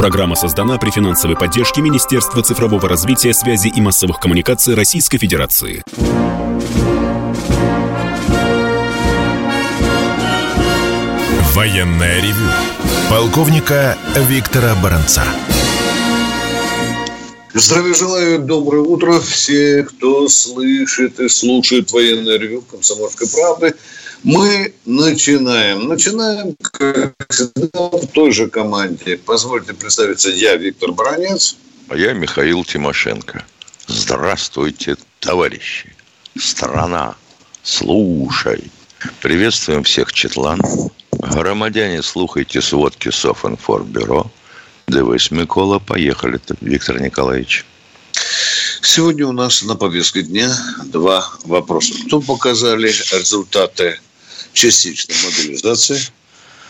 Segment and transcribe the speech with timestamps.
[0.00, 5.82] Программа создана при финансовой поддержке Министерства цифрового развития, связи и массовых коммуникаций Российской Федерации.
[11.52, 12.48] Военная ревю.
[13.10, 15.22] Полковника Виктора Баранца.
[17.52, 23.74] Здравия желаю, доброе утро все, кто слышит и слушает военное ревю «Комсомольской правды».
[24.22, 25.88] Мы начинаем.
[25.88, 29.16] Начинаем, как всегда, в той же команде.
[29.16, 31.56] Позвольте представиться, я Виктор Баранец.
[31.88, 33.44] А я Михаил Тимошенко.
[33.86, 35.94] Здравствуйте, товарищи.
[36.38, 37.16] Страна,
[37.62, 38.70] слушай.
[39.22, 40.60] Приветствуем всех Четлан.
[41.12, 44.30] Громадяне, слухайте сводки Софинформбюро.
[44.86, 47.64] Дивись, Микола, поехали, Виктор Николаевич.
[48.82, 50.54] Сегодня у нас на повестке дня
[50.86, 51.94] два вопроса.
[52.06, 53.98] Кто показали результаты
[54.60, 55.98] частичной мобилизации?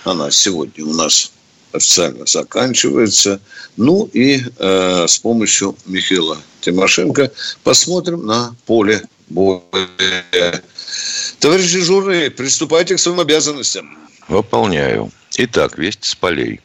[0.05, 1.33] Она сегодня у нас
[1.73, 3.41] официально заканчивается.
[3.77, 7.33] Ну и э, с помощью Михаила Тимошенко
[7.65, 10.63] посмотрим на поле боя.
[11.41, 13.99] Товарищи журы, приступайте к своим обязанностям.
[14.29, 15.11] Выполняю.
[15.37, 16.61] Итак, весть с полей.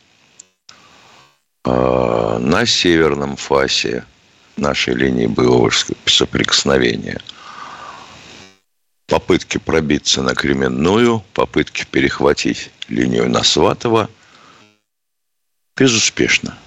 [1.63, 4.05] А, на северном фасе
[4.57, 5.71] нашей линии боевого
[6.05, 7.19] соприкосновения
[9.07, 14.09] попытки пробиться на Кременную, попытки перехватить линию на Сватово
[15.77, 16.57] безуспешно.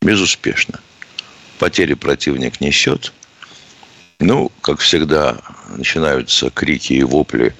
[0.00, 0.80] Безуспешно.
[1.58, 3.12] Потери противник несет.
[4.20, 7.54] Ну, как всегда, начинаются крики и вопли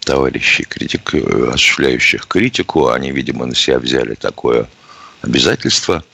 [0.00, 2.88] товарищей, критик, осуществляющих критику.
[2.88, 4.68] Они, видимо, на себя взяли такое
[5.22, 6.04] обязательство.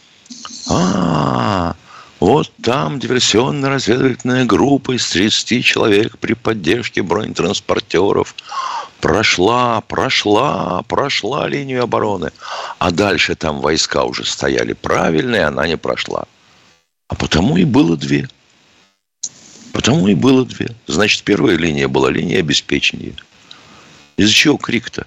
[0.69, 1.75] А,
[2.20, 8.34] вот там диверсионно-разведывательная группа из 30 человек при поддержке бронетранспортеров
[9.00, 12.33] прошла, прошла, прошла линию обороны.
[12.78, 16.24] А дальше там войска уже стояли правильные, она не прошла.
[17.06, 18.28] А потому и было две.
[19.72, 20.74] Потому и было две.
[20.89, 23.14] Значит, первая линия была линия обеспечения.
[24.17, 25.06] Из-за чего крик-то?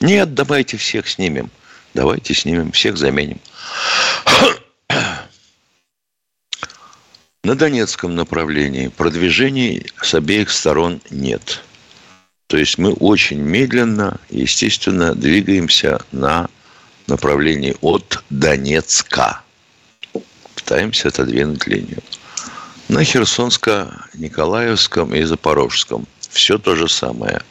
[0.00, 1.50] Нет, давайте всех снимем.
[1.92, 3.38] Давайте снимем, всех заменим.
[7.44, 11.62] На Донецком направлении продвижений с обеих сторон нет.
[12.48, 16.48] То есть мы очень медленно, естественно, двигаемся на
[17.06, 19.42] направлении от Донецка.
[20.56, 22.02] Пытаемся отодвинуть линию.
[22.88, 27.42] На Херсонско-Николаевском и Запорожском все то же самое.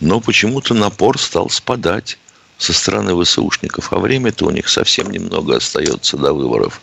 [0.00, 2.18] Но почему-то напор стал спадать
[2.58, 6.80] со стороны ВСУшников, а время-то у них совсем немного остается до выборов.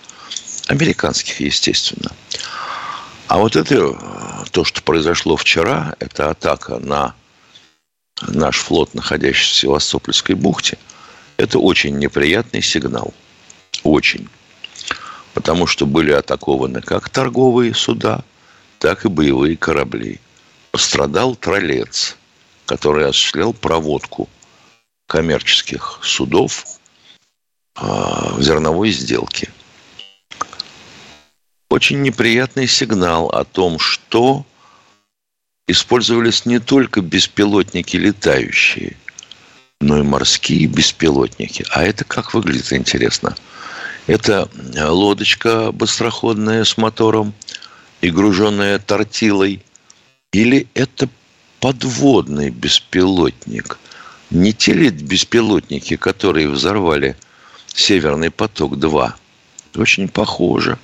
[0.68, 2.12] Американских, естественно.
[3.28, 3.94] А вот это,
[4.52, 7.14] то, что произошло вчера, это атака на
[8.22, 10.78] наш флот, находящийся в Севастопольской бухте,
[11.36, 13.14] это очень неприятный сигнал.
[13.84, 14.30] Очень.
[15.34, 18.24] Потому что были атакованы как торговые суда,
[18.80, 20.22] так и боевые корабли.
[20.72, 22.16] Пострадал троллец,
[22.66, 24.30] который осуществлял проводку
[25.06, 26.66] коммерческих судов
[27.76, 29.50] а, в зерновой сделке.
[31.70, 34.46] Очень неприятный сигнал о том, что
[35.68, 38.96] использовались не только беспилотники летающие,
[39.82, 41.66] но и морские беспилотники.
[41.72, 43.36] А это как выглядит, интересно?
[44.08, 47.34] Это лодочка быстроходная с мотором
[48.02, 49.62] и груженная тортилой?
[50.32, 51.10] Или это
[51.60, 53.78] подводный беспилотник–
[54.30, 57.16] не те ли беспилотники, которые взорвали
[57.68, 59.14] «Северный поток-2»?
[59.76, 60.78] Очень похоже.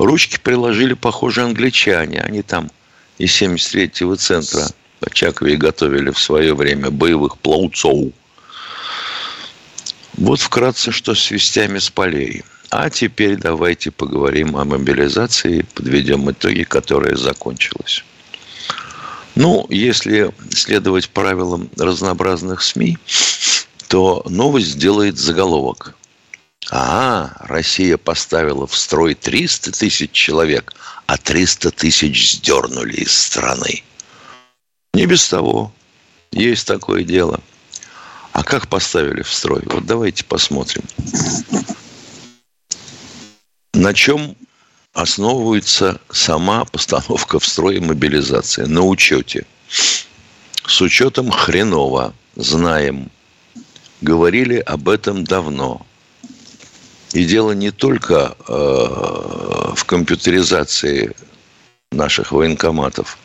[0.00, 2.20] Ручки приложили, похоже, англичане.
[2.20, 2.70] Они там
[3.18, 4.68] из 73-го центра
[5.02, 8.08] Очакове готовили в свое время боевых плауцов.
[10.14, 12.44] Вот вкратце, что с вестями с полей.
[12.70, 18.02] А теперь давайте поговорим о мобилизации, подведем итоги, которая закончилась.
[19.34, 22.96] Ну, если следовать правилам разнообразных СМИ,
[23.88, 25.94] то новость делает заголовок.
[26.68, 30.74] А, Россия поставила в строй 300 тысяч человек,
[31.06, 33.82] а 300 тысяч сдернули из страны.
[34.92, 35.72] Не без того.
[36.32, 37.40] Есть такое дело.
[38.32, 39.62] А как поставили в строй?
[39.64, 40.84] Вот давайте посмотрим.
[43.72, 44.36] На чем
[44.92, 49.46] основывается сама постановка в строй мобилизации на учете.
[49.68, 53.10] С учетом хреново, знаем.
[54.00, 55.86] Говорили об этом давно.
[57.12, 58.52] И дело не только э,
[59.74, 61.14] в компьютеризации
[61.90, 63.18] наших военкоматов.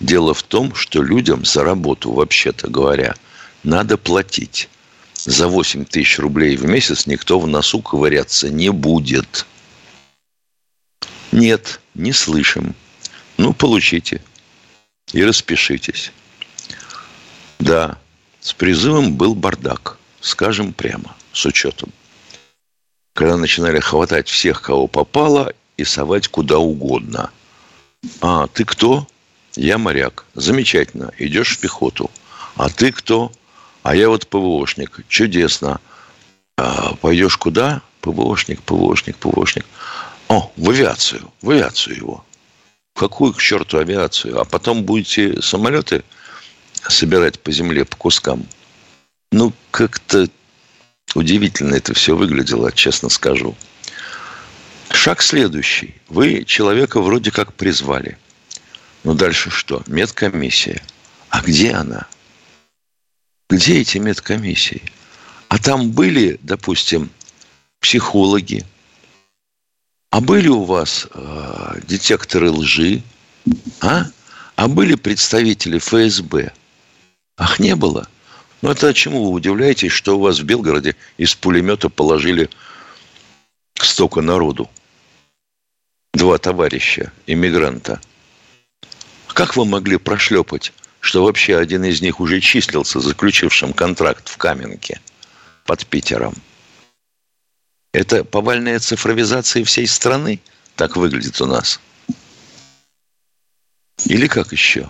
[0.00, 3.14] Дело в том, что людям за работу, вообще-то говоря,
[3.62, 4.68] надо платить.
[5.14, 9.46] За 8 тысяч рублей в месяц никто в носу ковыряться не будет.
[11.30, 12.74] Нет, не слышим.
[13.38, 14.20] Ну, получите
[15.12, 16.12] и распишитесь.
[17.58, 17.98] Да,
[18.40, 21.92] с призывом был бардак, скажем прямо, с учетом.
[23.14, 27.30] Когда начинали хватать всех, кого попало, и совать куда угодно.
[28.20, 29.06] А, ты кто?
[29.54, 30.24] Я моряк.
[30.34, 32.10] Замечательно, идешь в пехоту.
[32.56, 33.32] А ты кто?
[33.82, 35.00] А я вот ПВОшник.
[35.08, 35.80] Чудесно.
[36.56, 37.82] А, пойдешь куда?
[38.00, 39.64] ПВОшник, ПВОшник, ПВОшник.
[40.28, 42.24] О, в авиацию, в авиацию его.
[42.94, 44.40] Какую к черту авиацию?
[44.40, 46.04] А потом будете самолеты
[46.88, 48.46] собирать по земле по кускам.
[49.30, 50.28] Ну, как-то
[51.14, 53.56] удивительно это все выглядело, честно скажу.
[54.90, 55.94] Шаг следующий.
[56.08, 58.18] Вы человека вроде как призвали.
[59.04, 59.82] Ну, дальше что?
[59.86, 60.82] Медкомиссия.
[61.28, 62.06] А где она?
[63.48, 64.82] Где эти медкомиссии?
[65.48, 67.10] А там были, допустим,
[67.80, 68.64] психологи,
[70.12, 73.02] а были у вас э, детекторы лжи?
[73.80, 74.04] А?
[74.56, 76.52] А были представители ФСБ?
[77.38, 78.06] Ах, не было.
[78.62, 82.48] Ну, это чему вы удивляетесь, что у вас в Белгороде из пулемета положили
[83.74, 84.70] столько народу?
[86.14, 88.00] Два товарища, иммигранта.
[89.26, 95.00] Как вы могли прошлепать, что вообще один из них уже числился заключившим контракт в Каменке
[95.64, 96.34] под Питером?
[97.92, 100.40] Это повальная цифровизация всей страны?
[100.76, 101.80] Так выглядит у нас.
[104.06, 104.88] Или как еще?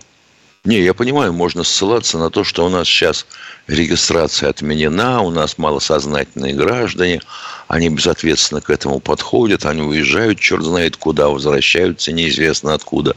[0.64, 3.26] Не, я понимаю, можно ссылаться на то, что у нас сейчас
[3.66, 7.20] регистрация отменена, у нас малосознательные граждане,
[7.66, 13.16] они безответственно к этому подходят, они уезжают, черт знает куда, возвращаются неизвестно откуда,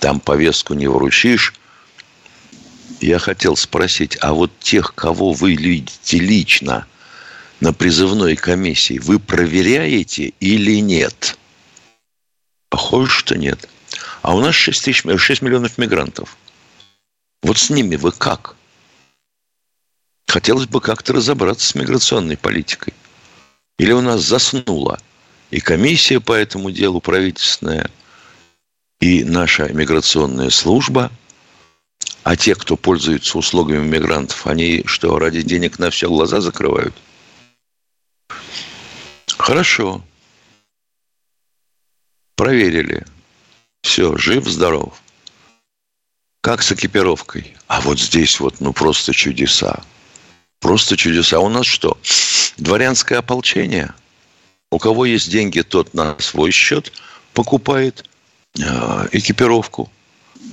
[0.00, 1.54] там повестку не вручишь.
[3.00, 6.86] Я хотел спросить, а вот тех, кого вы видите лично,
[7.60, 11.38] на призывной комиссии, вы проверяете или нет?
[12.68, 13.66] Похоже, что нет.
[14.20, 16.36] А у нас 6, тысяч, 6 миллионов мигрантов.
[17.42, 18.56] Вот с ними вы как?
[20.28, 22.94] Хотелось бы как-то разобраться с миграционной политикой.
[23.78, 24.98] Или у нас заснула
[25.50, 27.90] и комиссия по этому делу правительственная,
[29.00, 31.10] и наша миграционная служба,
[32.22, 36.94] а те, кто пользуется услугами мигрантов, они что, ради денег на все глаза закрывают–
[39.42, 40.04] Хорошо.
[42.36, 43.04] Проверили.
[43.82, 45.02] Все, жив, здоров.
[46.42, 47.56] Как с экипировкой?
[47.68, 49.82] А вот здесь вот, ну, просто чудеса.
[50.60, 51.40] Просто чудеса.
[51.40, 51.96] У нас что?
[52.58, 53.94] Дворянское ополчение?
[54.70, 56.92] У кого есть деньги, тот на свой счет
[57.32, 58.04] покупает
[58.58, 59.90] э, экипировку.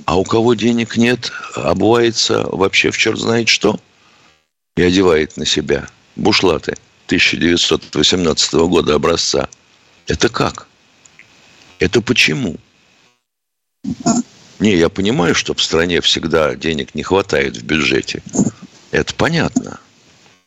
[0.06, 3.78] А у кого денег нет, обувается вообще в черт знает что
[4.76, 6.76] и одевает на себя бушлаты–
[7.10, 9.48] 1918 года образца.
[10.06, 10.68] Это как?
[11.80, 12.56] Это почему?
[14.60, 18.22] Не, я понимаю, что в стране всегда денег не хватает в бюджете.
[18.90, 19.80] Это понятно.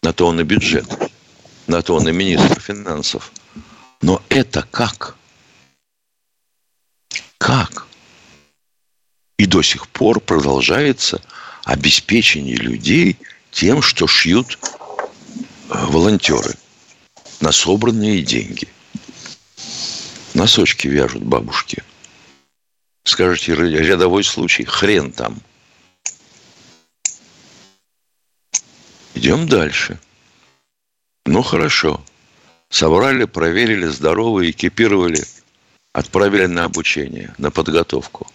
[0.04, 0.86] На то он и бюджет.
[1.66, 3.32] На то он и министр финансов.
[4.04, 5.16] Но это как?
[7.40, 7.88] Как?
[9.40, 11.20] И до сих пор продолжается
[11.64, 13.18] обеспечение людей
[13.50, 14.60] тем, что шьют
[15.70, 16.54] волонтеры
[17.42, 18.68] на собранные деньги.
[20.36, 21.84] Носочки вяжут бабушки.
[23.04, 25.42] Скажете, рядовой случай, хрен там.
[29.14, 30.00] Идем дальше.
[31.26, 32.04] Ну, хорошо.
[32.70, 35.24] Собрали, проверили, здоровы, экипировали,
[35.94, 38.28] отправили на обучение, на подготовку.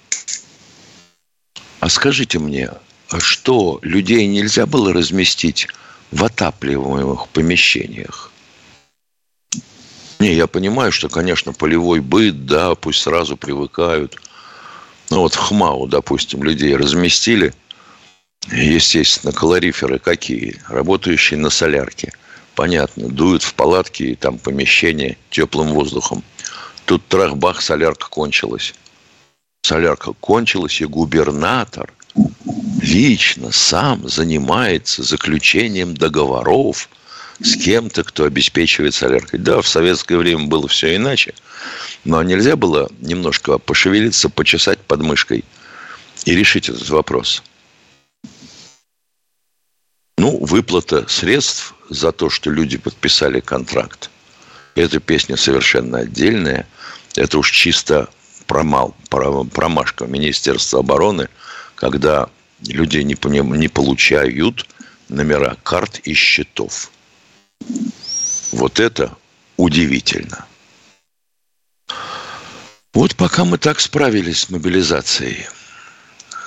[1.80, 2.70] А скажите мне,
[3.10, 5.68] а что, людей нельзя было разместить
[6.10, 8.30] в отапливаемых помещениях.
[10.20, 14.20] Не, я понимаю, что, конечно, полевой быт, да, пусть сразу привыкают.
[15.10, 17.54] Ну вот в ХМАУ, допустим, людей разместили,
[18.50, 22.12] естественно, калориферы какие, работающие на солярке.
[22.54, 26.22] Понятно, дуют в палатки и там помещение теплым воздухом.
[26.84, 28.74] Тут трах-бах, солярка кончилась.
[29.62, 31.92] Солярка кончилась, и губернатор
[32.82, 36.88] лично сам занимается заключением договоров
[37.40, 39.38] с кем-то, кто обеспечивает соляркой.
[39.38, 41.34] Да, в советское время было все иначе,
[42.08, 45.44] но нельзя было немножко пошевелиться, почесать подмышкой
[46.24, 47.42] и решить этот вопрос.
[50.16, 54.08] Ну, выплата средств за то, что люди подписали контракт.
[54.74, 56.66] Эта песня совершенно отдельная.
[57.14, 58.08] Это уж чисто
[58.46, 61.28] промал, промашка Министерства обороны,
[61.74, 62.30] когда
[62.66, 63.18] люди не,
[63.58, 64.66] не получают
[65.10, 66.90] номера карт и счетов.
[68.52, 69.14] Вот это
[69.58, 70.47] удивительно.
[72.98, 75.46] Вот пока мы так справились с мобилизацией.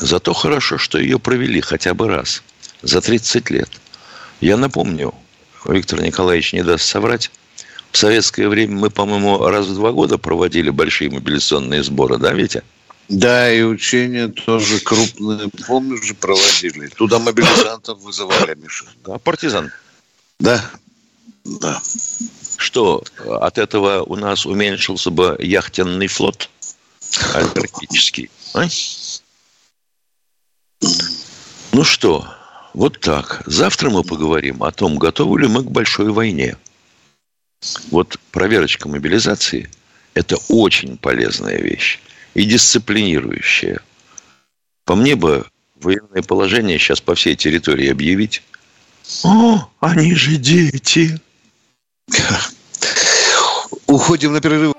[0.01, 2.43] Зато хорошо, что ее провели хотя бы раз
[2.81, 3.70] за 30 лет.
[4.41, 5.15] Я напомню,
[5.63, 7.31] Виктор Николаевич не даст соврать,
[7.93, 12.63] в советское время мы, по-моему, раз в два года проводили большие мобилизационные сборы, да, Витя?
[13.08, 16.88] Да, и учения тоже крупные, помнишь же, проводили.
[16.88, 18.84] Туда мобилизантов вызывали, Миша.
[19.05, 19.72] Да, партизан.
[20.38, 20.62] Да,
[21.46, 21.81] да.
[22.62, 26.48] Что, от этого у нас уменьшился бы яхтенный флот?
[27.56, 28.30] Практически.
[28.53, 28.68] А?
[31.72, 32.27] Ну что,
[32.75, 33.41] вот так.
[33.48, 36.56] Завтра мы поговорим о том, готовы ли мы к большой войне.
[37.89, 39.68] Вот проверочка мобилизации–
[40.13, 42.00] это очень полезная вещь
[42.36, 43.82] и дисциплинирующая.
[44.86, 48.44] По мне бы военное положение сейчас по всей территории объявить.
[49.24, 51.20] О, они же дети.
[53.88, 54.74] Уходим на перерыв.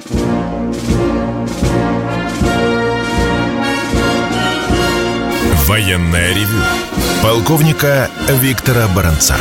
[5.67, 6.59] Военная ревю.
[7.23, 9.37] Полковника Виктора Баранца.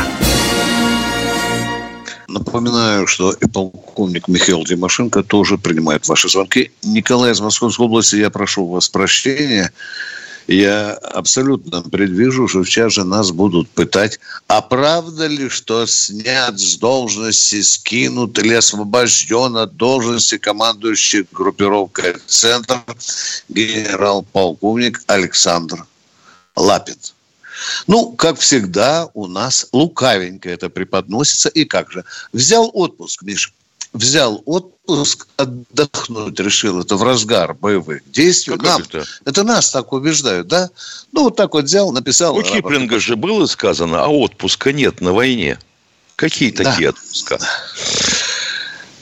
[2.27, 6.71] Напоминаю, что и полковник Михаил Тимошенко тоже принимает ваши звонки.
[6.83, 9.71] Николай из Московской области, я прошу вас прощения.
[10.47, 16.77] Я абсолютно предвижу, что сейчас же нас будут пытать, а правда ли, что снят с
[16.77, 22.81] должности, скинут или освобожден от должности командующий группировкой «Центр»
[23.49, 25.85] генерал-полковник Александр
[26.55, 26.97] Лапин.
[27.87, 31.49] Ну, как всегда, у нас лукавенько это преподносится.
[31.49, 32.03] И как же?
[32.33, 33.53] Взял отпуск, Миш,
[33.93, 36.81] взял отпуск, отдохнуть решил.
[36.81, 38.53] Это в разгар боевых действий.
[38.53, 39.05] Как Нам, это?
[39.25, 40.69] это нас так убеждают, да?
[41.11, 42.35] Ну, вот так вот взял, написал.
[42.37, 45.59] У Киплинга же было сказано, а отпуска нет на войне.
[46.15, 46.63] Какие Да.
[46.71, 47.39] такие отпуска?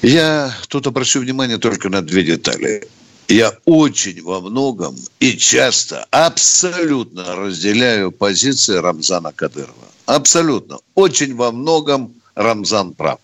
[0.02, 2.88] Я тут обращу внимание только на две детали.
[3.28, 9.74] Я очень во многом и часто абсолютно разделяю позиции Рамзана Кадырова.
[10.08, 10.80] Абсолютно.
[10.96, 13.20] Очень во многом Рамзан прав.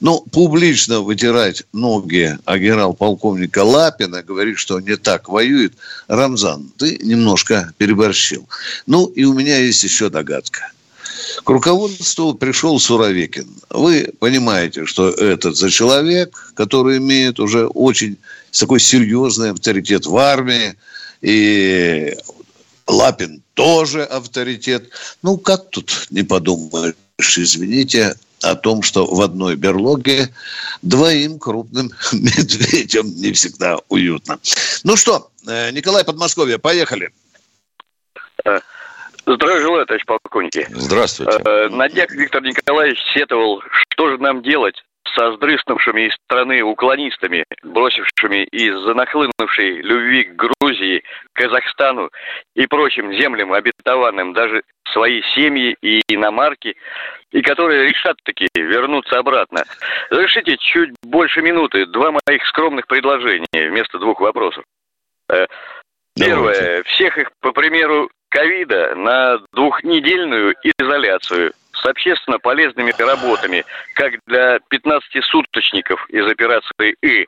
[0.00, 5.72] Ну, публично вытирать ноги о генерал-полковника Лапина, говорить, что он не так воюет,
[6.06, 8.48] Рамзан, ты немножко переборщил.
[8.86, 10.70] Ну, и у меня есть еще догадка.
[11.44, 13.48] К руководству пришел Суровикин.
[13.70, 18.16] Вы понимаете, что этот за человек, который имеет уже очень
[18.52, 20.74] такой серьезный авторитет в армии,
[21.20, 22.16] и
[22.86, 24.88] Лапин тоже авторитет.
[25.22, 30.28] Ну, как тут не подумаешь, извините, о том, что в одной берлоге
[30.82, 34.38] двоим крупным медведям не всегда уютно.
[34.84, 37.10] Ну что, э, Николай Подмосковье, поехали.
[39.24, 40.66] Здравия желаю, товарищ полковники.
[40.70, 41.40] Здравствуйте.
[41.44, 44.74] Э, На днях Виктор Николаевич сетовал, что же нам делать
[45.14, 51.02] со сдрыснувшими из страны уклонистами, бросившими из-за нахлынувшей любви к Грузии,
[51.32, 52.10] Казахстану
[52.54, 56.76] и прочим землям обетованным даже свои семьи и иномарки,
[57.30, 59.64] и которые решат таки вернуться обратно.
[60.10, 64.64] Разрешите чуть больше минуты, два моих скромных предложения вместо двух вопросов.
[65.28, 65.46] Э,
[66.14, 66.82] Первое.
[66.84, 73.64] Всех их, по примеру ковида, на двухнедельную изоляцию с общественно полезными работами,
[73.94, 77.26] как для 15-суточников из операции «И».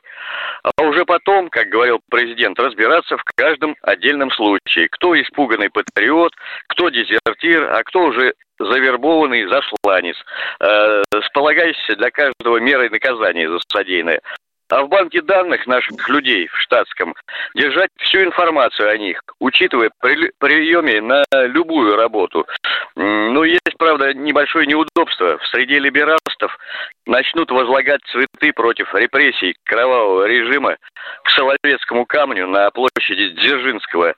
[0.63, 4.87] А уже потом, как говорил президент, разбираться в каждом отдельном случае.
[4.89, 6.33] Кто испуганный патриот,
[6.67, 10.15] кто дезертир, а кто уже завербованный засланец,
[10.61, 14.21] э, с полагающейся для каждого мерой наказания за содеянное.
[14.69, 17.13] А в банке данных наших людей в штатском
[17.53, 22.47] держать всю информацию о них, учитывая при приеме на любую работу.
[22.95, 25.37] М, Ну, есть, правда, небольшое неудобство.
[25.37, 26.57] В среде либералстов
[27.05, 30.77] начнут возлагать цветы против репрессий кровавого режима
[31.23, 34.15] к Соловецкому камню на площади Дзержинского,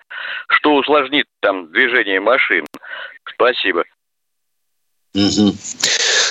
[0.49, 2.65] что усложнит там движение машин.
[3.25, 3.83] Спасибо.
[5.13, 5.51] Мгм.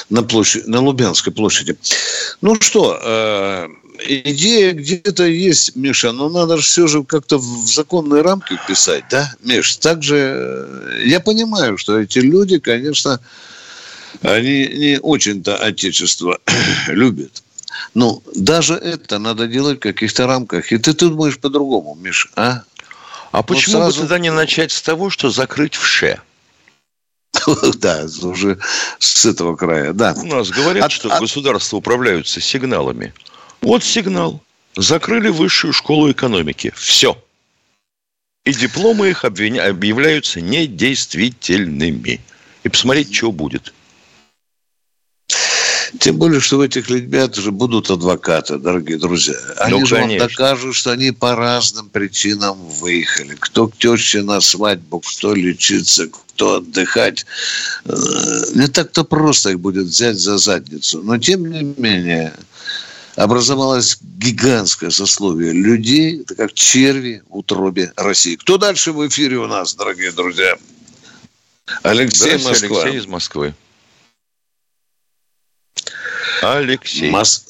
[0.08, 1.76] На, площади, на Лубянской площади.
[2.40, 3.68] Ну что, э,
[4.06, 9.34] идея где-то есть, Миша, но надо же все же как-то в законные рамки вписать, да,
[9.42, 9.76] Миш?
[9.76, 13.20] Также э, я понимаю, что эти люди, конечно,
[14.22, 16.38] они не очень-то отечество
[16.88, 17.42] любят.
[17.94, 20.72] Но даже это надо делать в каких-то рамках.
[20.72, 22.62] И ты думаешь по-другому, Миш, а?
[23.32, 26.20] А почему сразу- бы тогда не начать с того, что закрыть вше?
[27.79, 28.59] Да, уже
[28.99, 30.15] с этого края, да.
[30.17, 33.12] У нас говорят, А- что а- государство управляются сигналами.
[33.61, 34.43] Вот сигнал.
[34.76, 36.73] Закрыли высшую школу экономики.
[36.76, 37.17] Все.
[38.45, 42.21] И дипломы их обвиня- объявляются недействительными.
[42.62, 43.73] И посмотреть, что будет.
[46.06, 49.34] Тем более, что у этих ребят же будут адвокаты, дорогие друзья.
[49.56, 53.36] Они Ну, же вам докажут, что они по разным причинам выехали.
[53.40, 57.26] Кто к теще на свадьбу, кто лечиться, кто отдыхать.
[57.86, 57.92] Э,
[58.54, 61.02] Не так-то просто их будет взять за задницу.
[61.02, 62.34] Но, тем не менее,
[63.16, 68.36] образовалось гигантское сословие людей, это как черви в утробе России.
[68.36, 70.56] Кто дальше в эфире у нас, дорогие друзья?
[71.82, 72.82] Алексей Москва.
[72.82, 73.54] Алексей из Москвы.
[76.55, 77.11] Алексей.
[77.11, 77.45] Мос-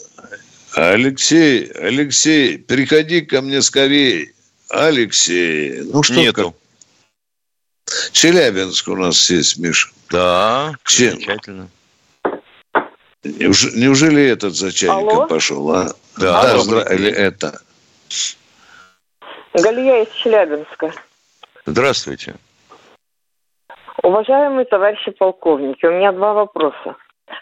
[0.74, 4.32] Алексей, Алексей, приходи ко мне скорее.
[4.68, 6.52] Алексей, ну что, Нету.
[6.52, 9.88] как- Челябинск у нас есть, Миша.
[10.10, 11.12] Да, Чем?
[11.12, 11.68] замечательно.
[13.24, 15.26] Неуж- Неужели этот за чайником Алло?
[15.26, 15.84] пошел, а?
[16.16, 17.60] Да, да добрый здра- или это.
[19.54, 20.92] Галия из Челябинска.
[21.64, 22.36] Здравствуйте.
[24.02, 26.96] Уважаемые товарищи полковники, у меня два вопроса.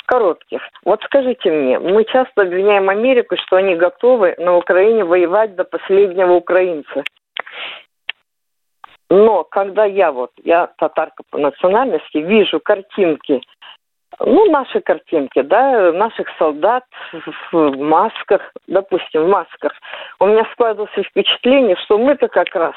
[0.06, 0.62] Коротких.
[0.84, 6.32] Вот скажите мне, мы часто обвиняем Америку, что они готовы на Украине воевать до последнего
[6.34, 7.04] украинца.
[9.10, 13.42] Но когда я вот, я татарка по национальности, вижу картинки,
[14.20, 16.84] ну, наши картинки, да, наших солдат
[17.52, 19.72] в масках, допустим, в масках,
[20.20, 22.74] у меня складывалось впечатление, что мы-то как раз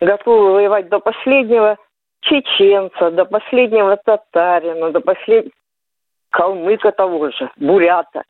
[0.00, 1.76] готовы воевать до последнего
[2.22, 5.52] чеченца, до последнего татарина, до последнего
[6.30, 8.22] калмыка того же, бурята.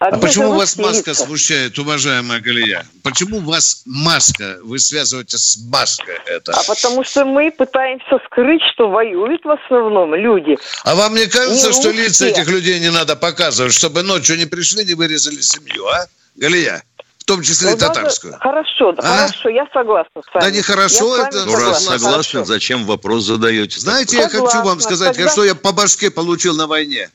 [0.00, 1.24] А Одни почему же вас маска лица.
[1.24, 2.84] смущает, уважаемая Галия?
[3.04, 4.58] Почему вас маска?
[4.62, 6.52] Вы связываете с маской это?
[6.52, 10.58] А потому что мы пытаемся скрыть, что воюют в основном люди.
[10.84, 12.04] А вам не кажется, Не что русские.
[12.04, 16.06] лица этих людей не надо показывать, чтобы ночью не пришли, не вырезали семью, а?
[16.34, 16.82] Галия?
[17.18, 18.36] В том числе и Ну, даже- татарскую.
[18.38, 19.16] Хорошо, да, А?
[19.28, 20.44] хорошо, я согласна с вами.
[20.44, 21.44] Да нехорошо Я с это.
[21.46, 22.44] Ну, раз согласна, согласны, хорошо.
[22.44, 23.80] зачем вопрос задаете?
[23.80, 27.08] Знаете, я хочу вам Согласна, сказать, тогда- что я по башке получил на войне.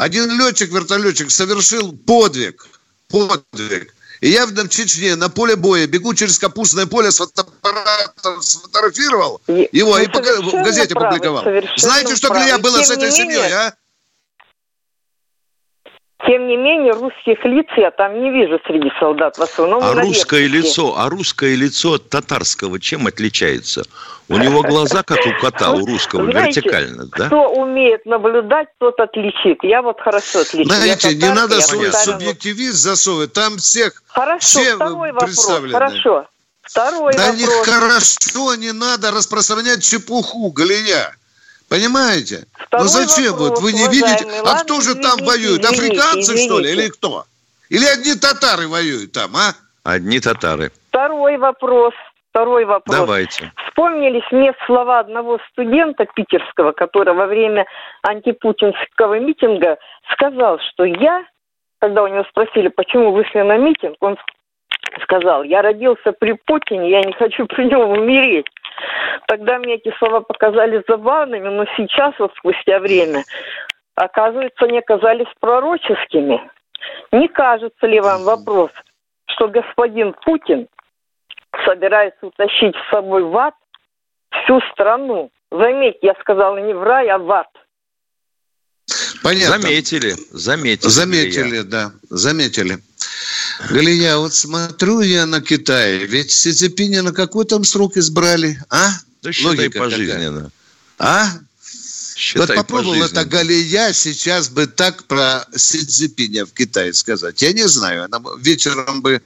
[0.00, 2.66] Один летчик-вертолетчик совершил подвиг.
[3.10, 3.94] Подвиг.
[4.22, 9.98] И я в Чечне на поле боя бегу через капустное поле с фотоаппаратом, сфотографировал его
[9.98, 11.44] и в газете правы, публиковал.
[11.76, 12.44] Знаете, что правы.
[12.44, 13.74] Галия было Тем с этой семьей, а?
[16.26, 19.38] Тем не менее, русских лиц я там не вижу среди солдат.
[19.38, 23.84] В основном А русское лицо, а русское лицо от татарского чем отличается?
[24.28, 27.26] У него глаза, как у кота, у русского, Знаете, вертикально, да?
[27.26, 29.58] Кто умеет наблюдать, тот отличит.
[29.62, 30.68] Я вот хорошо отличу.
[30.68, 33.32] Я Знаете, не надо свой субъективизм засовывать.
[33.32, 35.46] Там всех Хорошо, все второй вопрос.
[35.72, 36.26] Хорошо.
[36.62, 37.40] Второй Да вопрос.
[37.40, 41.16] нехорошо, не надо распространять чепуху, Галия.
[41.70, 42.46] Понимаете?
[42.58, 43.32] Второй ну зачем?
[43.32, 44.26] вопрос, вот вы не видите?
[44.44, 45.64] А кто же там воюет?
[45.64, 46.72] извините, Африканцы, что ли?
[46.72, 47.24] Или кто?
[47.68, 49.54] Или одни татары воюют там, а?
[49.84, 50.72] Одни татары.
[50.88, 51.94] Второй вопрос.
[52.30, 52.96] Второй вопрос.
[52.96, 53.52] Давайте.
[53.68, 57.66] Вспомнились мне слова одного студента питерского, который во время
[58.02, 59.78] антипутинского митинга
[60.12, 61.24] сказал, что я,
[61.78, 64.16] когда у него спросили, почему вышли на митинг, он
[65.02, 68.46] сказал, я родился при Путине, я не хочу при нем умереть.
[69.26, 73.24] Тогда мне эти слова показались забавными, но сейчас, вот спустя время,
[73.94, 76.50] оказывается, они оказались пророческими.
[77.12, 78.70] Не кажется ли вам вопрос,
[79.26, 80.68] что господин Путин
[81.64, 83.54] собирается утащить с собой в ад
[84.30, 85.30] всю страну?
[85.50, 87.48] Заметьте, я сказала не в рай, а в ад.
[89.22, 89.58] Понятно.
[89.58, 90.88] Заметили, заметили.
[90.88, 92.78] Заметили, да, заметили.
[93.68, 98.90] Галия, вот смотрю я на Китай, ведь Си Цзиньпиня на какой там срок избрали, а?
[99.22, 99.90] Да считай Логика какая.
[99.90, 100.50] пожизненно.
[100.98, 101.28] А?
[102.16, 103.20] Считай вот попробовал пожизненно.
[103.20, 107.40] это Галия сейчас бы так про Си Цзиньпиня в Китае сказать.
[107.42, 109.20] Я не знаю, она вечером бы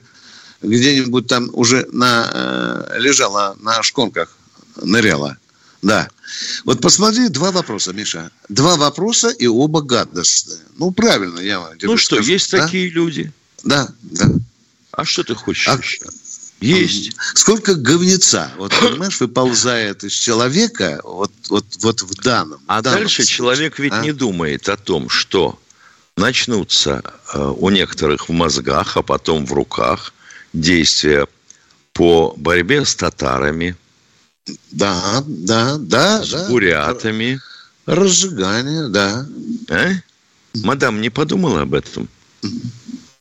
[0.61, 2.29] где-нибудь там уже на,
[2.91, 4.35] э, лежала на шконках,
[4.81, 5.37] ныряла.
[5.81, 6.09] Да.
[6.63, 8.31] Вот посмотри, два вопроса, Миша.
[8.49, 10.57] Два вопроса и оба гадостные.
[10.77, 12.65] Ну, правильно, я вам Ну что, скажу, есть да?
[12.65, 13.31] такие люди.
[13.65, 14.29] Да, да.
[14.91, 15.99] А что ты хочешь А- еще?
[16.61, 17.11] Есть.
[17.35, 22.61] Сколько говнеца, вот понимаешь, выползает из человека вот, вот, вот в данном.
[22.67, 24.01] А в данном дальше случае, человек ведь а?
[24.01, 25.59] не думает о том, что
[26.15, 30.13] начнутся э, у некоторых в мозгах, а потом в руках
[30.53, 31.27] действия
[31.91, 33.75] по борьбе с татарами,
[34.71, 36.23] Да, да, да.
[36.23, 36.47] с да.
[36.47, 37.41] бурятами.
[37.85, 39.27] Разжигание, да.
[39.69, 39.91] А?
[40.55, 42.07] Мадам не подумала об этом?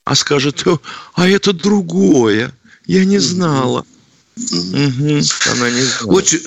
[0.05, 0.81] А скажет, «О,
[1.15, 2.53] а это другое.
[2.87, 3.87] Я не знала.
[4.37, 6.13] Мгм, Она не знала.
[6.13, 6.41] Очень,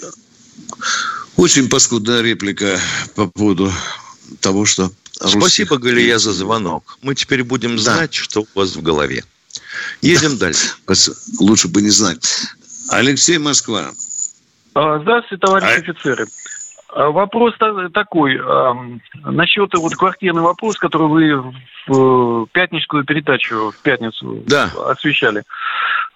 [1.36, 2.80] очень паскудная реплика
[3.16, 3.72] по поводу
[4.40, 4.92] того, что...
[5.14, 7.00] Спасибо, русских- Галия, за звонок.
[7.02, 7.82] Мы теперь будем Да.
[7.96, 9.24] знать, что у вас в голове.
[10.04, 10.68] Едем дальше.
[10.86, 12.24] Пос- Лучше бы не знать.
[12.90, 13.92] Алексей Москва.
[14.76, 16.28] А, Здравствуйте, товарищи А- офицеры.
[16.90, 18.40] А Вопрос та- такой.
[19.26, 21.54] Насчет вот квартирный вопрос, который вы
[21.88, 24.70] в э, пятническую передачу в пятницу Да.
[24.88, 25.44] освещали.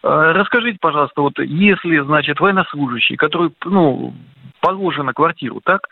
[0.04, 4.14] А, Расскажите, пожалуйста, вот если, значит, военнослужащий, который, ну,
[4.60, 5.88] положен на квартиру, так,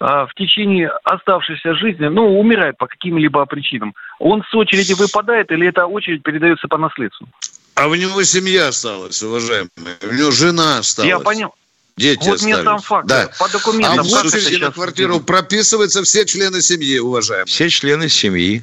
[0.00, 5.66] а, в течение оставшейся жизни, ну, умирает по каким-либо причинам, он с очереди выпадает или
[5.68, 7.26] эта очередь передается по наследству?
[7.74, 9.70] А у него семья осталась, уважаемые.
[10.08, 11.08] У него жена осталась.
[11.08, 11.54] Я понял.
[11.98, 12.64] Дети Вот мне остались.
[12.64, 13.06] сам факт.
[13.08, 13.30] Да.
[13.38, 17.46] По А документам в как это очереди на квартиру прописываются все члены семьи, уважаемые.
[17.46, 18.62] Все члены семьи.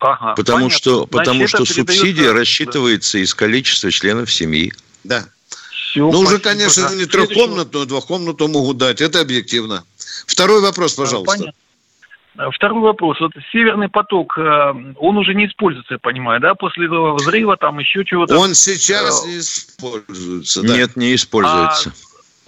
[0.00, 0.76] Ага, Потому понятно.
[0.78, 4.72] что, потому Значит, что это передается- субсидия рассчитывается из количества членов семьи.
[5.04, 5.24] Да.
[5.70, 6.94] Всё, Ну, уже, спасибо, конечно, да.
[6.94, 9.00] не трехкомнатную, двухкомнатную могут дать.
[9.00, 9.84] Это объективно.
[10.26, 11.32] Второй вопрос, пожалуйста.
[11.38, 11.52] Понятно.
[12.36, 13.18] А, Второй вопрос.
[13.18, 18.04] Вот Северный поток, э, он уже не используется, я понимаю, да, после взрыва, там еще
[18.04, 18.38] чего-то.
[18.38, 20.62] Он сейчас Э, не используется.
[20.62, 20.76] да.
[20.76, 21.92] Нет, не используется.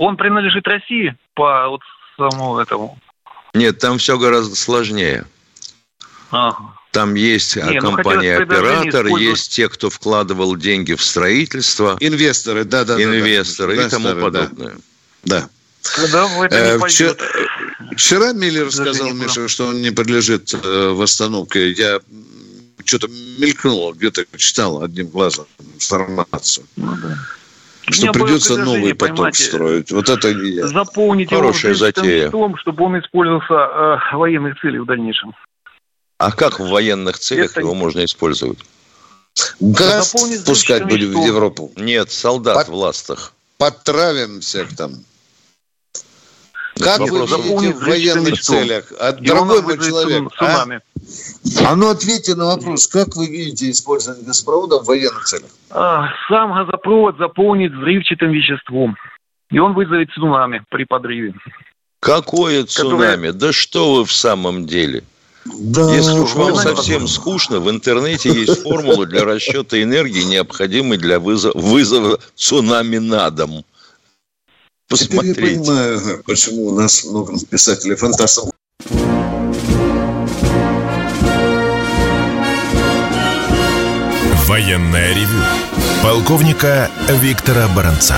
[0.00, 1.82] Он принадлежит России по вот
[2.16, 2.98] самому этому.
[3.52, 5.26] Нет, там все гораздо сложнее.
[6.30, 6.72] Ага.
[6.90, 12.84] Там есть Не, ну, хотелось предложение есть те, кто вкладывал деньги в строительство, Инвесторы, да,
[12.84, 13.04] да, да, да.
[13.04, 14.40] инвесторы и тому Инвесторы, да.
[14.40, 14.76] подобное.
[15.24, 15.48] Да.
[15.82, 17.14] Когда в это Э, не вчера,
[17.94, 21.72] вчера Миллер сказал, Миша, что он не подлежит э, восстановке.
[21.72, 22.00] Я
[22.86, 26.66] что-то мелькнуло, где-то читал одним глазом информацию.
[26.76, 27.18] Ну, да.
[27.88, 29.90] Что придется новый поток строить.
[29.90, 30.66] Вот это я.
[30.66, 32.16] Заполнить Хорошая его затея.
[32.18, 35.34] веществом, чтобы он использовался э, в военных целях в дальнейшем.
[36.18, 38.58] А как в военных целях Это- его можно использовать?
[39.60, 40.14] Газ
[40.44, 41.24] пускать будем в.
[41.26, 41.72] Европу.
[41.76, 43.32] Нет, солдат Под- в ластах.
[43.58, 44.92] Подтравим всех там.
[46.80, 48.92] Как вы видите в военных целях?
[48.98, 50.38] А, он дорогой мой человек, а?
[50.38, 50.80] цунами.
[51.66, 55.50] а ну ответьте на вопрос, как вы видите использование газопровода в военных целях?
[55.70, 58.96] А, Сам газопровод заполнит взрывчатым веществом.
[59.50, 61.34] И он вызовет цунами при подрыве.
[62.00, 63.30] Какое цунами?
[63.30, 65.02] Да что вы в самом деле?
[65.44, 71.18] Да, Если уж вам совсем скучно, в интернете есть формула для расчета энергии, необходимой для
[71.18, 73.64] вызова, вызова цунами на дом.
[74.92, 78.50] Теперь я понимаю, почему у нас много писателей-фантастов.
[84.48, 85.44] Военное ревю
[86.02, 88.16] полковника Виктора Баранца.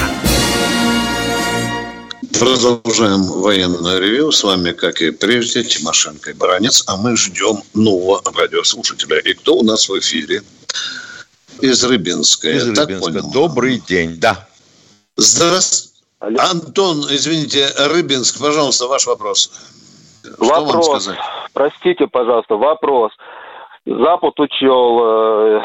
[2.39, 4.33] Продолжаем военное ревю.
[4.33, 6.85] С вами, как и прежде, Тимошенко и Баранец.
[6.87, 9.19] А мы ждем нового радиослушателя.
[9.19, 10.43] И кто у нас в эфире?
[11.61, 12.51] Из Рыбинска.
[12.51, 13.23] Из Рыбинска.
[13.31, 14.49] Добрый день, да.
[15.17, 15.91] Здравствуйте.
[16.23, 19.51] Антон, извините, Рыбинск, пожалуйста, ваш вопрос.
[20.23, 20.87] Что вам Вопрос.
[20.87, 21.19] сказать?
[21.53, 23.13] Простите, пожалуйста, вопрос.
[23.85, 25.61] Запад учел э,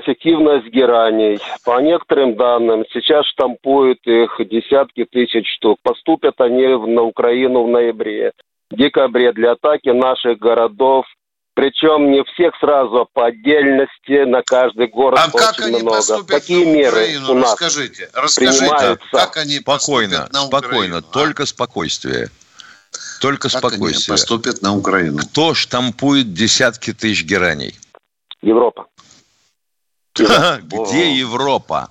[0.00, 1.38] эффективность гераний.
[1.64, 5.78] По некоторым данным, сейчас штампуют их десятки тысяч штук.
[5.82, 8.32] Поступят они на Украину в ноябре,
[8.72, 11.06] декабре для атаки наших городов.
[11.54, 15.96] Причем не всех сразу, а по отдельности, на каждый город А как очень они много.
[15.98, 17.30] поступят Какие на меры Украину?
[17.30, 17.50] у нас?
[17.52, 18.10] Расскажите.
[18.12, 19.08] Расскажите, принимаются?
[19.12, 20.96] как они Спокойно, поступят на спокойно, Украину?
[20.98, 21.02] А?
[21.02, 22.30] только спокойствие.
[23.20, 24.14] Только Как они спокойствие.
[24.14, 25.18] поступят на Украину?
[25.18, 27.78] Кто штампует десятки тысяч гераней?
[28.42, 28.86] Европа.
[30.14, 31.90] Где Европа?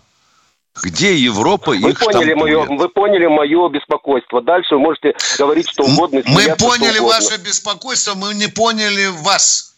[0.81, 4.41] Где Европа Вы их поняли, мое, вы поняли мое беспокойство.
[4.41, 6.21] Дальше вы можете говорить что угодно.
[6.25, 7.19] Мы смеяться, поняли угодно.
[7.21, 9.75] ваше беспокойство, мы не поняли вас.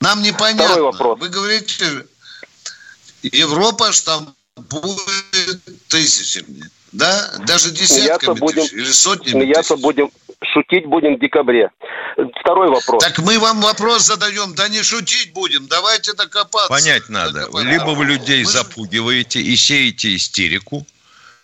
[0.00, 0.66] Нам непонятно.
[0.66, 1.18] Второй вопрос.
[1.18, 2.06] Вы говорите,
[3.22, 7.32] Европа штампует тысячами, да?
[7.46, 9.82] Даже десятками будем- тысяч или сотнями Смеяться тысяч.
[9.82, 10.10] будем,
[10.42, 11.70] шутить будем в декабре.
[12.40, 13.02] Второй вопрос.
[13.02, 16.68] Так мы вам вопрос задаем, да не шутить будем, давайте докопаться.
[16.68, 17.40] Понять надо.
[17.40, 17.68] Докопаться.
[17.68, 20.86] Либо вы людей Мы запугиваете и сеете истерику,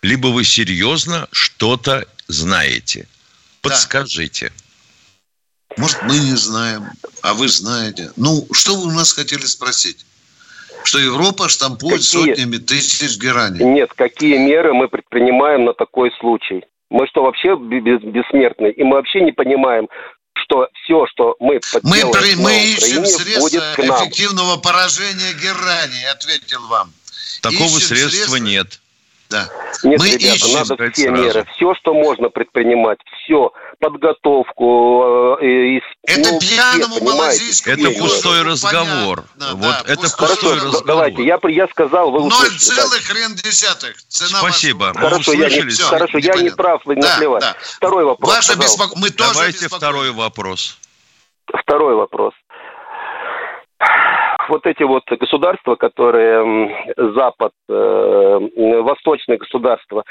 [0.01, 3.07] либо вы серьезно что-то знаете.
[3.61, 4.51] Подскажите.
[5.77, 6.85] Может, мы не знаем,
[7.21, 8.11] а вы знаете.
[8.15, 10.05] Ну, что вы у нас хотели спросить?
[10.83, 12.35] Что Европа штампует Какие?
[12.35, 13.63] сотнями тысяч гераней.
[13.63, 16.65] Нет, какие меры мы предпринимаем на такой случай?
[16.93, 18.69] Мы что, вообще бессмертны?
[18.69, 19.89] И мы вообще не понимаем,
[20.35, 26.93] что все, что мы Мы, при- мы ищем средства эффективного поражения герани, ответил вам.
[27.41, 28.35] Такого Ищем средства средства.
[28.37, 28.79] нет.
[29.33, 29.49] Да.
[29.83, 31.23] Нет, Мы ребята, ищем, надо все сразу.
[31.23, 35.37] меры, все, что можно предпринимать, все, подготовку.
[35.41, 39.23] э, и- Это ну, все, пьяному малазийскому Это Все пустой разговор.
[39.39, 40.85] понятно, Вот да, это пустой пустой Хорошо, разговор.
[40.85, 42.75] давайте, я, я сказал, вы Ноль услышите.
[42.75, 42.81] да.
[42.83, 43.97] целых хрен десятых.
[44.07, 44.85] Цена Спасибо.
[44.93, 45.87] вашего- Хорошо, я не, всё.
[45.87, 46.57] хорошо, я не непонятно.
[46.57, 47.41] прав, вы не Да, плевать.
[47.41, 47.55] да.
[47.77, 48.35] Второй вопрос.
[48.35, 48.59] Пожалуйста.
[48.63, 48.99] беспоко...
[48.99, 50.77] Мы тоже Давайте второй вопрос.
[51.47, 52.33] Второй вопрос.
[54.49, 58.39] Вот эти вот государства, которые Запад, э,
[58.81, 60.03] восточные государства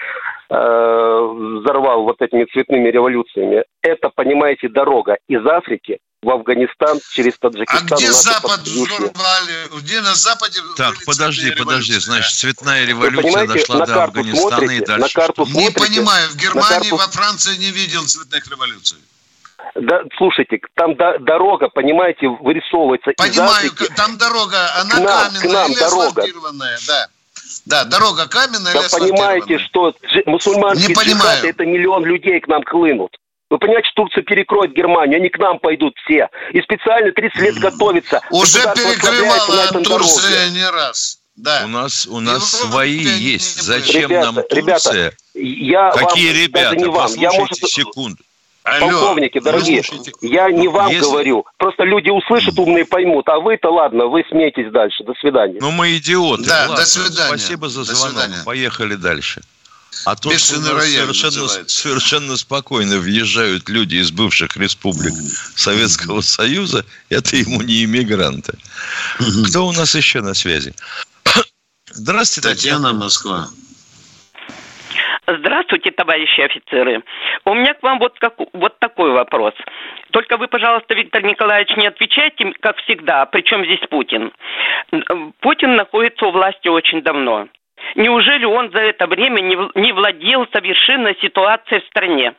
[0.50, 7.88] э, взорвал вот этими цветными революциями, это, понимаете, дорога из Африки в Афганистан через Таджикистан.
[7.90, 9.80] А где Запад взорвали?
[9.80, 11.98] Где на Западе Так, подожди, подожди.
[11.98, 15.00] Значит, цветная революция дошла на до Афганистана смотрите, и дальше.
[15.02, 15.58] На карту что?
[15.58, 16.96] Не понимаю, в Германии, карту...
[16.96, 18.98] во Франции не видел цветных революций.
[19.74, 23.92] Да, слушайте, там до, дорога, понимаете, вырисовывается Понимаю, из Африки.
[23.96, 26.24] там дорога, она к нам, каменная к нам или дорога.
[26.86, 27.08] да.
[27.66, 29.94] Да, дорога каменная да или понимаете, что
[30.26, 33.16] мусульманские джихады, это миллион людей к нам хлынут.
[33.50, 36.30] Вы понимаете, что Турция перекроет Германию, они к нам пойдут все.
[36.52, 38.22] И специально 30 лет готовится.
[38.30, 41.18] Уже перекрывала Турция не раз.
[41.36, 41.62] Да.
[41.64, 43.60] У нас, у нас свои есть.
[43.60, 44.56] Зачем ребята, нам Турция?
[44.56, 46.76] Ребята, я Какие вам, ребята?
[46.76, 47.12] Не вам.
[47.14, 48.22] Я, может, секунду.
[48.64, 49.82] Алло, Полковники, дорогие,
[50.20, 51.04] я не вам Если...
[51.04, 51.44] говорю.
[51.58, 53.28] Просто люди услышат, умные поймут.
[53.28, 55.02] А вы-то ладно, вы смеетесь дальше.
[55.02, 55.58] До свидания.
[55.60, 56.44] Ну, мы идиоты.
[56.44, 56.76] Да, ладно.
[56.76, 57.28] до свидания.
[57.28, 58.44] Спасибо за звонок.
[58.44, 59.42] Поехали дальше.
[60.04, 65.12] А то, что совершенно, совершенно спокойно въезжают люди из бывших республик
[65.54, 68.54] Советского Союза, это ему не иммигранты.
[69.48, 70.74] Кто у нас еще на связи?
[71.90, 73.48] Здравствуйте, Татьяна, Татьяна Москва.
[75.26, 77.02] Здравствуйте, товарищи офицеры.
[77.44, 79.54] У меня к вам вот, как, вот такой вопрос.
[80.10, 84.32] Только вы, пожалуйста, Виктор Николаевич, не отвечайте, как всегда, причем здесь Путин.
[85.40, 87.46] Путин находится у власти очень давно.
[87.94, 92.34] Неужели он за это время не владел совершенно ситуацией в стране?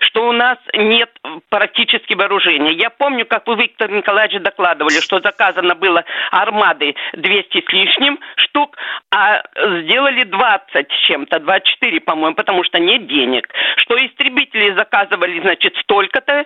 [0.00, 1.10] Что у нас нет
[1.48, 2.72] практически вооружения.
[2.72, 8.76] Я помню, как вы, Виктор Николаевич, докладывали, что заказано было армады 200 с лишним штук,
[9.14, 9.42] а
[9.82, 13.48] сделали 20 с чем-то, 24, по-моему, потому что нет денег.
[13.76, 16.44] Что истребители заказывали, значит, столько-то,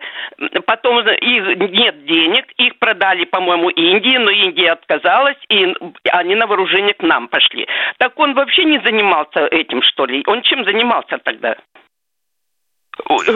[0.66, 5.74] потом их нет денег, их продали, по-моему, Индии, но Индия отказалась, и
[6.10, 7.66] они на вооружение к нам пошли.
[7.98, 10.22] Так он вообще не занимался этим, что ли?
[10.26, 11.56] Он чем занимался тогда?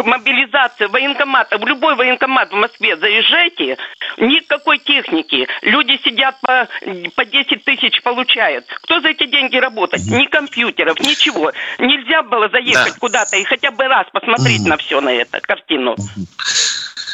[0.05, 3.77] Мобилизация военкомата, в любой военкомат в Москве заезжайте,
[4.19, 5.49] никакой техники.
[5.63, 6.69] Люди сидят по,
[7.15, 8.67] по 10 тысяч получают.
[8.83, 10.05] Кто за эти деньги работает?
[10.07, 11.53] Ни компьютеров, ничего.
[11.79, 13.01] Нельзя было заехать да.
[13.01, 15.97] куда-то и хотя бы раз посмотреть на все на это, картину.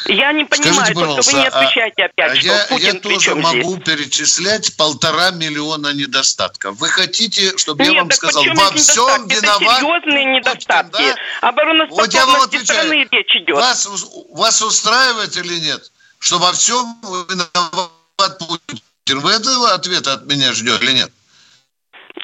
[0.07, 2.95] Я не понимаю, Скажите, то, что вы не а, отвечаете опять, а что я, Путин
[2.95, 3.85] я тоже могу здесь?
[3.85, 6.77] перечислять полтора миллиона недостатков.
[6.79, 9.63] Вы хотите, чтобы Нет, я вам сказал, во всем виноват...
[9.63, 10.91] Это серьезные недостатки.
[10.93, 11.49] Путин, да?
[11.49, 13.57] Обороноспособности вот страны речь идет.
[13.57, 13.89] Вас,
[14.31, 16.97] вас устраивает или нет, что во всем
[17.29, 19.21] виноват Путин?
[19.21, 21.13] Вы этого ответа от меня ждете или нет?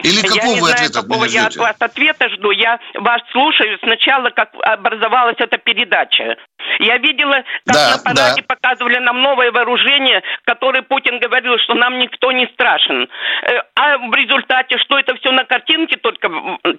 [0.02, 2.50] Или какого я не вы знаю, какого я от вас ответа жду.
[2.50, 6.36] Я вас слушаю сначала, как образовалась эта передача.
[6.80, 8.54] Я видела, как да, на параде да.
[8.54, 13.08] показывали нам новое вооружение, которое Путин говорил, что нам никто не страшен.
[13.42, 16.28] Э, а в результате, что это все на картинке только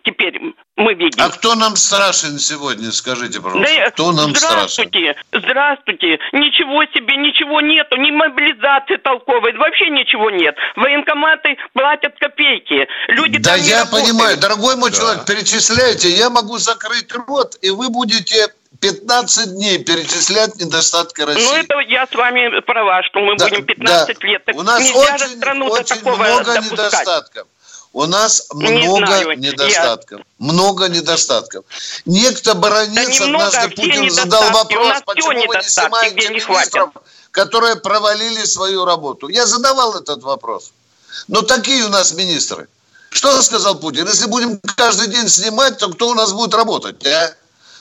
[0.04, 0.40] теперь
[0.76, 1.24] мы видим.
[1.24, 3.74] А кто нам страшен сегодня, скажите, пожалуйста?
[3.76, 5.48] Да, кто нам здравствуйте, страшен?
[5.48, 10.56] Здравствуйте, ничего себе, ничего нету, ни мобилизации толковой, вообще ничего нет.
[10.76, 12.88] Военкоматы платят копейки.
[13.08, 14.98] Люди да я понимаю, дорогой мой да.
[14.98, 18.48] человек, перечисляйте, я могу закрыть рот, и вы будете
[18.80, 21.44] 15 дней перечислять недостатки России.
[21.44, 24.28] Ну, это я с вами права, что мы да, будем 15 да.
[24.28, 24.46] лет.
[24.46, 26.72] Так У нас очень, очень много допускать.
[26.72, 27.48] недостатков.
[27.94, 30.20] У нас много знаю, недостатков.
[30.20, 30.26] Я...
[30.38, 31.66] Много недостатков.
[32.06, 36.92] Некто баронец, да однажды Путин задал вопрос, почему вы не снимаете не министров,
[37.32, 39.30] которые провалили свою работу.
[39.30, 40.74] Я задавал этот вопрос.
[41.28, 42.68] Но такие у нас министры.
[43.10, 44.06] Что сказал Путин?
[44.08, 47.04] Если будем каждый день снимать, то кто у нас будет работать?
[47.06, 47.34] А?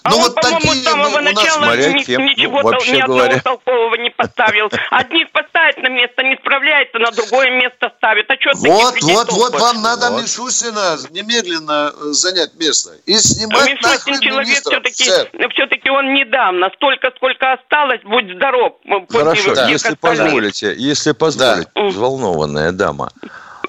[0.07, 3.41] А ну, он, вот по-моему, с самого начала ни, кем, ничего ну, ни одного говоря...
[3.41, 4.71] толкового не поставил.
[4.91, 8.31] Одних поставит на место, не справляется, на другое место ставит.
[8.31, 10.23] А что Вот, вот, вот вам надо вот.
[10.23, 12.91] Мишустина немедленно э, занять место.
[13.07, 15.05] И снимать а Мишустин человек все-таки,
[15.51, 16.71] все-таки он недавно.
[16.77, 18.77] Столько, сколько осталось, будь здоров.
[19.11, 19.69] Хорошо, да.
[19.69, 21.83] если позволите, если позволите, да.
[21.83, 23.11] взволнованная дама.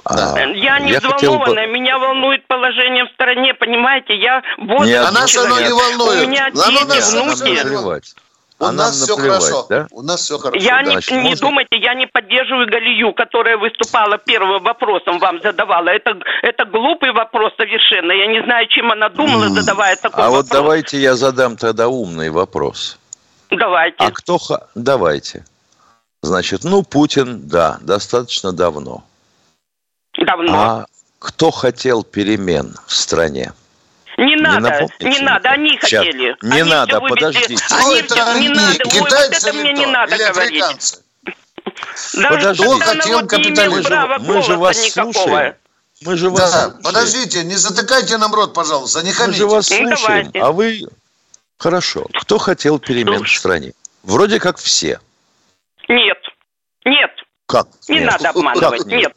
[0.10, 0.40] Да.
[0.40, 1.74] Я не я взволнованная, бы...
[1.74, 4.16] меня волнует положение в стране, понимаете?
[4.16, 6.26] Я вот Нет, нас оно не волнует.
[6.26, 8.02] У меня дети, нас, внуки.
[8.60, 9.68] У а нас все наплевать, хорошо.
[9.70, 9.88] Да?
[9.92, 10.66] У нас все хорошо.
[10.66, 15.90] Я Значит, не, не думайте, я не поддерживаю Галию, которая выступала первым вопросом, вам задавала.
[15.90, 18.12] Это, это глупый вопрос совершенно.
[18.12, 20.52] Я не знаю, чем она думала, задавая такой а вопрос.
[20.52, 22.98] А вот давайте я задам тогда умный вопрос.
[23.52, 23.98] Давайте.
[24.00, 24.40] А кто...
[24.74, 25.46] Давайте.
[26.24, 29.04] Значит, ну, Путин, да, достаточно давно.
[30.18, 30.54] Давно.
[30.60, 30.86] А
[31.20, 33.54] кто хотел перемен в стране?
[34.18, 36.00] Не надо, не, не надо, они Сейчас.
[36.06, 36.36] хотели.
[36.42, 37.64] Не они надо, подождите.
[37.70, 38.50] Они, это не они?
[38.50, 41.00] надо, Ой, вот это мне не надо Или говорить.
[42.14, 42.64] Да, Подожди.
[42.64, 44.24] Кто хотел не имел капитализм?
[44.24, 45.14] Мы же вас никакого.
[45.14, 45.56] слушаем.
[46.02, 46.84] Мы же вас Да, слушаем.
[46.84, 49.38] подождите, не затыкайте нам рот, пожалуйста, не Мы хамите.
[49.40, 50.32] же вас Ну, слушаем.
[50.32, 50.40] давайте.
[50.40, 50.82] А вы...
[51.60, 52.08] Хорошо.
[52.22, 53.74] Кто хотел перемен в стране?
[54.04, 55.00] Вроде как все.
[55.90, 56.18] Нет,
[56.86, 57.12] нет,
[57.48, 57.68] Как?
[57.88, 58.12] не нет?
[58.12, 59.14] надо обманывать, Как нет.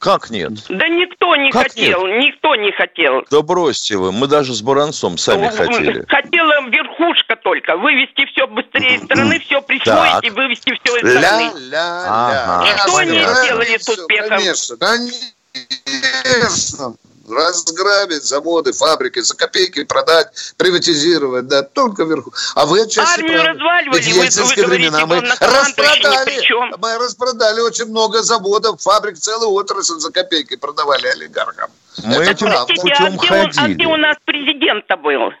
[0.00, 0.52] Как нет?
[0.68, 3.24] Да никто не Как хотел, никто не хотел.
[3.30, 6.04] Да бросьте вы, мы даже с Буранцом сами Ну, хотели.
[6.08, 7.76] Хотела верхушка только.
[7.76, 10.24] Вывести все быстрее из страны, все присвоить Так.
[10.24, 11.50] и вывести все из страны.
[11.52, 12.04] Ля-ля-ля.
[12.06, 12.70] Ага.
[12.70, 14.28] И что они сделали с успехом?
[14.28, 16.94] Конечно, конечно.
[17.28, 22.32] Разграбить заводы, фабрики, за копейки продать, приватизировать, да, только вверху.
[22.54, 23.48] А вы отчасти Армию правы.
[23.58, 29.50] разваливали, Ведь вы- вы говорите, времена мы распродали, мы распродали очень много заводов, фабрик, целую
[29.50, 31.70] отрасль за копейки продавали олигархам.
[32.04, 32.66] Мы Это этим правда.
[32.66, 34.00] Простите, а путем где, он, а где у ходили.
[34.00, 35.32] нас президент-то был?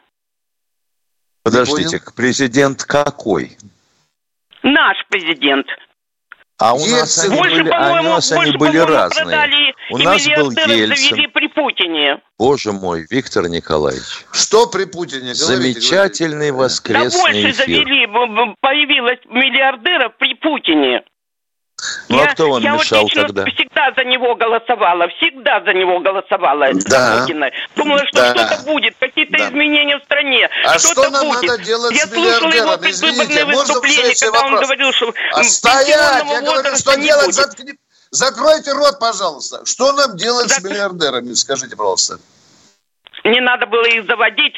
[1.42, 3.56] Подождите, президент какой?
[4.62, 5.66] Наш президент.
[6.60, 9.24] А у нас они Больше, были, а у по-моему, нас они больше, были по-моему, разные.
[9.26, 10.68] продали У и нас был Ельцин.
[10.68, 12.18] завели при Путине.
[12.36, 14.02] Боже мой, Виктор Николаевич.
[14.32, 15.34] Что при Путине?
[15.34, 17.54] Говорите, Замечательный Да воскресный больше эфир.
[17.54, 21.02] завели, б- б- появилось миллиардеров при Путине.
[22.08, 23.44] Ну, а кто вам я мешал вот лично тогда?
[23.44, 26.66] всегда за него голосовала, всегда за него голосовала.
[26.72, 27.14] Да.
[27.14, 27.50] за Путина.
[27.76, 28.34] Думала, что Да.
[28.34, 29.48] что-то будет, какие-то Да.
[29.48, 30.48] изменения в стране.
[30.64, 31.42] А что-то что нам будет.
[31.42, 34.60] надо делать я с слушала его предвыборные выступления, когда он вопрос?
[34.62, 36.24] говорил, что А стоять!
[36.26, 37.34] Я говорю, что не делать?
[37.34, 37.76] Заткни-
[38.10, 39.64] Закройте рот, пожалуйста.
[39.66, 40.68] Что нам делать с Да.
[40.68, 41.34] миллиардерами?
[41.34, 42.18] Скажите, пожалуйста.
[43.24, 44.54] Не надо было их заводить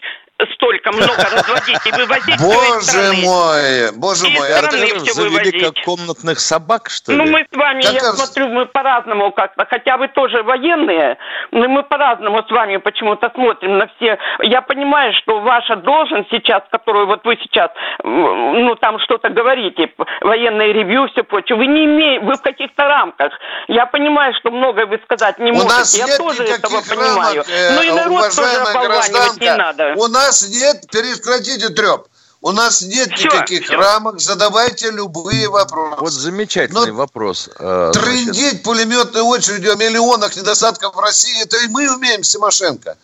[0.54, 4.46] столько много разводить и вывозить Боже мой, боже мой.
[4.48, 7.30] всё Завели как комнатных собак, что Ну, ли?
[7.30, 9.66] мы с вами, Как я раз- смотрю, мы по-разному как-то.
[9.68, 11.18] Хотя вы тоже военные,
[11.50, 14.18] но мы по-разному с вами почему-то смотрим на все.
[14.42, 17.70] Я понимаю, что ваша должность сейчас, которую вот вы сейчас,
[18.02, 23.32] ну, там что-то говорите, военное ревью, все прочее, вы не имеете, вы в каких-то рамках.
[23.68, 25.98] Я понимаю, что многое вы сказать не У можете.
[25.98, 27.34] я тоже этого никаких понимаю.
[27.42, 29.94] рамок, э, ну и народ тоже оболванивать не надо.
[29.96, 32.06] У нас нет, прекратите треп.
[32.42, 33.76] У нас нет Всё, никаких всё.
[33.76, 35.96] рамок, задавайте любые вопросы.
[36.00, 37.50] Вот замечательный Ну, вопрос.
[37.58, 38.02] э, значит.
[38.02, 42.96] Трындеть пулеметной очередью о миллионах недостатков в России, это и мы умеем, Тимошенко.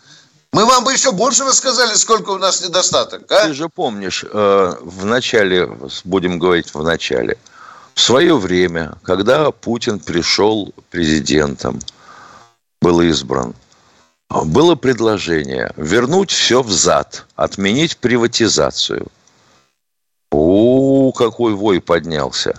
[0.53, 3.47] Мы вам бы еще больше рассказали, сколько у нас недостаток, а?
[3.47, 5.69] Ты же помнишь, э, в начале,
[6.05, 7.37] будем говорить в начале,
[7.95, 11.79] в свое время, когда Путин пришел президентом,
[12.81, 13.55] был избран,
[14.31, 19.07] было предложение вернуть все взад, отменить приватизацию.
[20.31, 22.59] О, какой вой поднялся.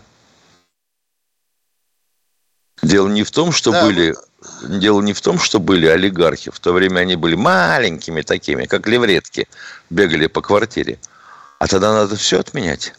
[2.82, 4.15] Дело не в том, что Да, были
[4.62, 6.51] Дело не в том, что были олигархи.
[6.51, 9.47] В то время они были маленькими такими, как левретки,
[9.89, 10.99] бегали по квартире.
[11.60, 12.93] А тогда надо все отменять.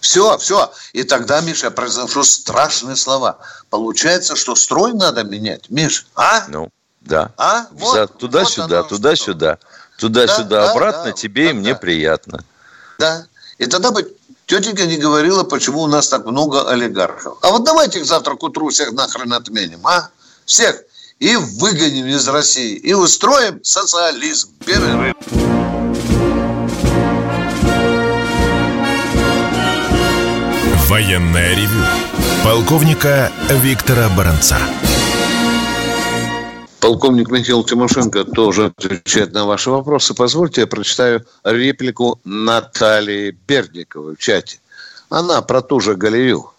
[0.00, 0.72] Все, все.
[0.92, 3.38] И тогда, Миша, я произношу страшные слова.
[3.70, 6.46] Получается, что строй надо менять, Миш, а?
[6.48, 6.70] Ну,
[7.06, 7.30] да.
[7.36, 7.66] А?
[7.72, 9.58] Вот, Взад, туда-сюда, вот туда-сюда.
[9.98, 11.78] Туда-сюда, Да, обратно да, тебе и да, мне да.
[11.78, 12.44] приятно.
[12.98, 13.26] Да.
[13.58, 14.12] И тогда бы
[14.46, 17.38] тетенька не говорила, почему у нас так много олигархов.
[17.42, 20.10] А вот давайте их завтра к утру всех нахрен отменим, а?
[20.44, 20.82] Всех.
[21.18, 22.76] И выгоним из России.
[22.76, 24.50] И устроим социализм.
[24.66, 25.14] Перерыв.
[30.88, 31.84] Военное ревю
[32.44, 34.58] полковника Виктора Баранца.
[36.80, 40.14] Полковник Михаил Тимошенко тоже отвечает на ваши вопросы.
[40.14, 44.58] Позвольте, я прочитаю реплику Натальи Бердниковой в чате.
[45.08, 46.50] Она про ту же Галию.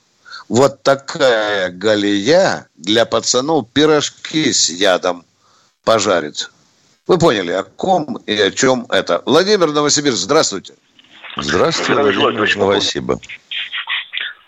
[0.49, 5.25] Вот такая Галия для пацанов пирожки с ядом
[5.84, 6.49] пожарит.
[7.06, 9.21] Вы поняли, о ком и о чем это.
[9.25, 10.73] Владимир Новосибирск, здравствуйте.
[11.38, 13.19] Здравствуйте, Владимир Новосиба.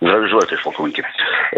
[0.01, 1.03] Здравия желаю, товарищ полковники.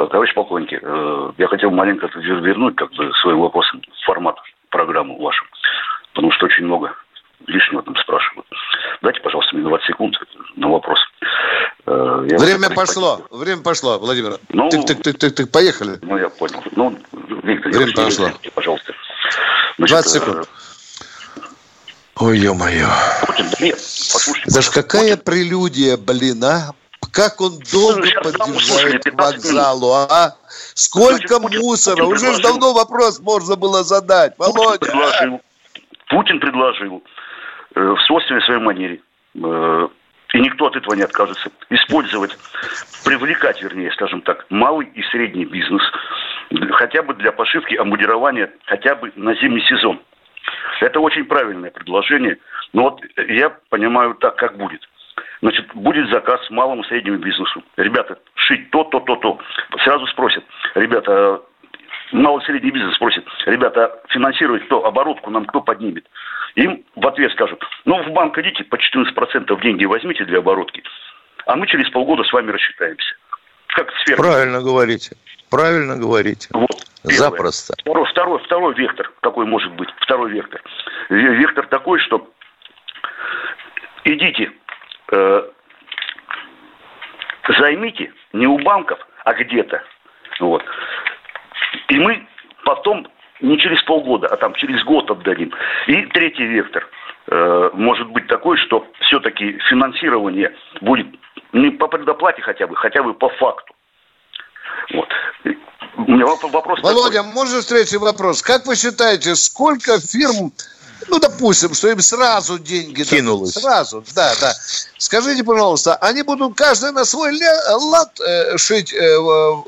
[0.02, 4.36] Э, Товарищ полковники, э, я хотел маленько вер- вернуть как бы своим вопросом формат
[4.70, 5.44] программу вашу,
[6.14, 6.94] потому что очень много
[7.48, 8.48] лишнего там спрашивают.
[9.02, 10.16] Дайте, пожалуйста, мне 20 секунд
[10.56, 11.00] на вопрос.
[11.86, 14.38] Э, я Время вот- пошло, время пошло, Владимир.
[14.50, 16.00] Ну- Тык, тык, тык, тык, тык, поехали.
[16.02, 16.64] Ну, я понял.
[16.76, 16.98] Ну,
[17.44, 18.26] Виктор, Время я- пошло.
[18.28, 18.94] извините, пожалуйста.
[19.78, 20.50] 20 э, секунд.
[22.18, 22.88] Ой, ё-моё.
[23.26, 24.50] Путин, нет, послушайте.
[24.52, 26.72] Это ж какая прелюдия, блин, а?
[27.14, 30.36] Как он долго там подъезжает к 15 вокзалу, а?
[30.76, 31.96] Сколько Значит, Путин- мусора?
[31.98, 34.36] Путин Уже предложил- давно вопрос можно было задать.
[34.38, 34.80] Путин Володя, а?
[34.80, 35.42] предложил,
[36.08, 37.04] Путин предложил
[37.76, 39.02] э, в свойственной своей манере,
[39.36, 39.88] э,
[40.34, 42.38] и никто от этого не откажется, использовать,
[43.04, 45.82] привлекать, вернее, скажем так, малый и средний бизнес,
[46.74, 50.02] хотя бы для пошивки, амбудирования, хотя бы на зимний сезон.
[50.80, 52.38] Это очень правильное предложение,
[52.74, 54.82] но вот я понимаю так, как будет.
[55.42, 57.64] Значит, будет заказ малому и среднему бизнесу.
[57.78, 59.40] Ребята, шить то, то, то, то.
[59.84, 60.44] Сразу спросят,
[60.76, 61.42] ребята,
[62.12, 66.08] малый и средний бизнес спросит, ребята, финансировать кто, оборотку нам кто поднимет?
[66.56, 70.84] Им в ответ скажут, ну, в банк идите, по 14% деньги возьмите для оборотки,
[71.48, 73.16] а мы через полгода с вами рассчитаемся.
[73.68, 74.18] Как сфера.
[74.18, 75.16] Правильно говорите.
[75.50, 76.50] Правильно говорите.
[76.52, 76.70] Вот.
[77.04, 77.18] Первое.
[77.18, 77.74] Запросто.
[77.82, 79.90] Второй, второй, второй вектор какой может быть?
[80.02, 80.62] Второй вектор.
[81.10, 82.30] Вектор такой, что
[84.04, 84.52] идите,
[85.12, 85.44] э,
[87.60, 89.84] займите не у банков, а где-то.
[90.40, 90.64] Вот.
[91.90, 92.28] И мы
[92.66, 93.08] потом
[93.42, 95.52] не через полгода, а там через год отдадим.
[95.88, 96.88] И третий вектор
[97.28, 101.08] э, может быть такой, что все-таки финансирование будет
[101.54, 103.74] не по предоплате хотя бы, хотя бы по факту.
[104.94, 105.08] Вот.
[105.98, 107.34] У меня вопрос Володя, такой.
[107.34, 108.42] можно встречный вопрос?
[108.42, 110.52] Как вы считаете, сколько фирм,
[111.08, 113.54] ну, допустим, что им сразу деньги кинулось?
[113.54, 114.54] Дадут, сразу, да, да.
[114.98, 117.38] Скажите, пожалуйста, они будут каждый на свой
[117.70, 118.98] лад э, шить э,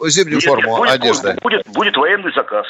[0.08, 1.38] зимнюю Нет, форму будет, одежды?
[1.42, 2.66] Будет, будет военный заказ.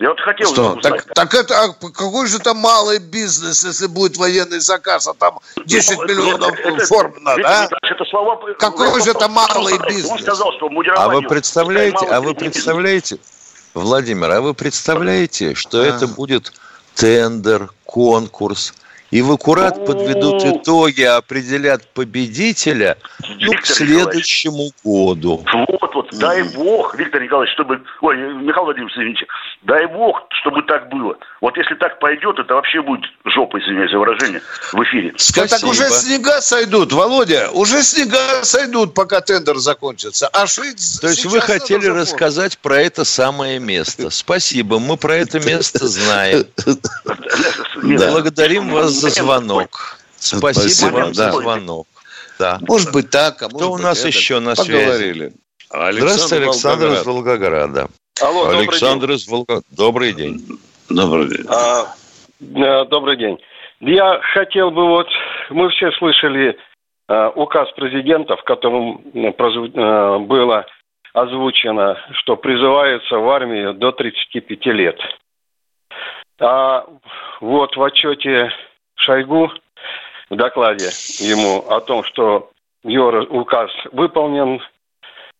[0.00, 0.74] Я вот хотел Что?
[0.74, 0.82] Узнать.
[0.82, 5.38] Так, так это а какой же это малый бизнес, если будет военный заказ, а там
[5.64, 7.68] 10 ну, миллионов это, форм надо, а?
[7.82, 10.10] Это слова, какой же это малый бизнес?
[10.10, 13.18] Он сказал, что А вы представляете, а вы представляете,
[13.72, 15.84] Владимир, а вы представляете, что а.
[15.86, 16.52] это будет
[16.94, 18.74] тендер, конкурс,
[19.10, 22.96] и в аккурат подведут итоги, определят победителя
[23.40, 25.44] ну, к следующему году.
[25.68, 27.80] Вот, вот, дай бог, Виктор Николаевич, чтобы...
[28.00, 29.26] Ой, Михаил Владимирович, извините.
[29.64, 31.16] Дай бог, чтобы так было.
[31.40, 34.42] Вот если так пойдет, это вообще будет жопа, извиняюсь за выражение,
[34.72, 35.14] в эфире.
[35.16, 35.58] Спасибо.
[35.58, 37.50] Так уже снега сойдут, Володя.
[37.50, 40.28] Уже снега сойдут, пока тендер закончится.
[40.28, 44.10] А шить То есть вы хотели рассказать про это самое место.
[44.10, 46.44] Спасибо, мы про это место знаем.
[47.82, 49.98] Благодарим вас за звонок.
[50.18, 51.86] Спасибо вам за звонок.
[52.38, 52.58] Да.
[52.60, 55.32] Может быть так, а может Кто у нас еще на связи?
[55.70, 57.88] Здравствуйте, Александр из Волгограда.
[58.22, 59.64] Алло, Александр из Волгограда.
[59.76, 60.38] Добрый день.
[60.88, 61.46] Добрый день.
[61.48, 61.94] А,
[62.40, 63.38] э, добрый день.
[63.80, 65.08] Я хотел бы вот,
[65.50, 66.56] мы все слышали
[67.08, 70.64] а, указ президента, в котором а, было
[71.12, 74.98] озвучено, что призывается в армию до 35 лет.
[76.40, 76.86] А
[77.40, 78.50] вот в отчете
[78.96, 79.50] Шойгу,
[80.30, 82.50] в докладе ему о том, что
[82.84, 84.60] его указ выполнен,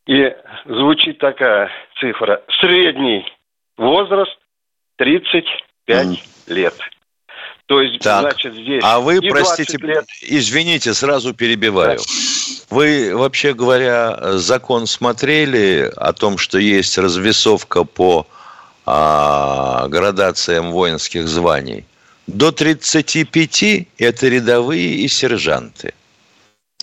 [0.06, 0.34] и
[0.66, 2.42] звучит такая цифра.
[2.60, 3.24] Средний
[3.76, 4.36] возраст
[4.96, 6.18] 35 mm.
[6.48, 6.74] лет.
[7.66, 8.82] То есть, так, значит, здесь...
[8.84, 10.04] А вы, простите, лет...
[10.20, 11.96] извините, сразу перебиваю.
[11.96, 12.04] Да.
[12.68, 18.26] Вы, вообще говоря, закон смотрели о том, что есть развесовка по
[18.84, 21.86] а, градациям воинских званий?
[22.26, 25.94] До 35 это рядовые и сержанты.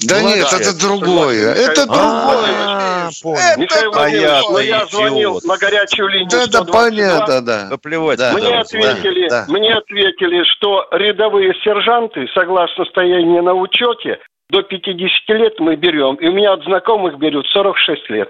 [0.03, 0.51] Да Молодец.
[0.51, 1.53] нет, это другое.
[1.53, 2.55] Это другое.
[2.65, 3.09] А,
[3.57, 4.57] это понятно.
[4.57, 6.29] Я звонил на горячую линию.
[6.29, 7.65] Да, да, понятно, да.
[7.69, 8.19] Наплевать.
[8.33, 15.75] Мне ответили, мне ответили, что рядовые сержанты, согласно состоянию на учете, до 50 лет мы
[15.75, 16.15] берем.
[16.15, 18.29] И у меня от знакомых берут 46 лет.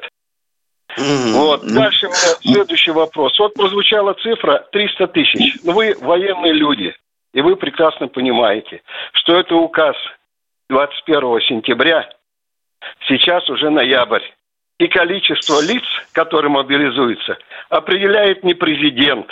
[0.97, 1.32] Mm-hmm.
[1.34, 1.61] Вот.
[1.65, 3.38] Дальше у меня следующий вопрос.
[3.39, 5.57] Вот прозвучала цифра 300 тысяч.
[5.63, 6.93] Ну, вы военные люди,
[7.34, 8.82] и вы прекрасно понимаете,
[9.13, 9.95] что это указ
[10.72, 12.09] 21 сентября,
[13.07, 14.24] сейчас уже ноябрь.
[14.80, 17.38] И количество лиц, которые мобилизуются,
[17.69, 19.28] определяет не президент.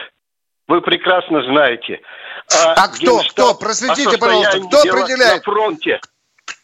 [0.67, 2.01] Вы прекрасно знаете.
[2.53, 3.55] А, а кто, кто?
[3.55, 5.37] Просветите, пожалуйста, кто определяет?
[5.37, 5.99] На фронте.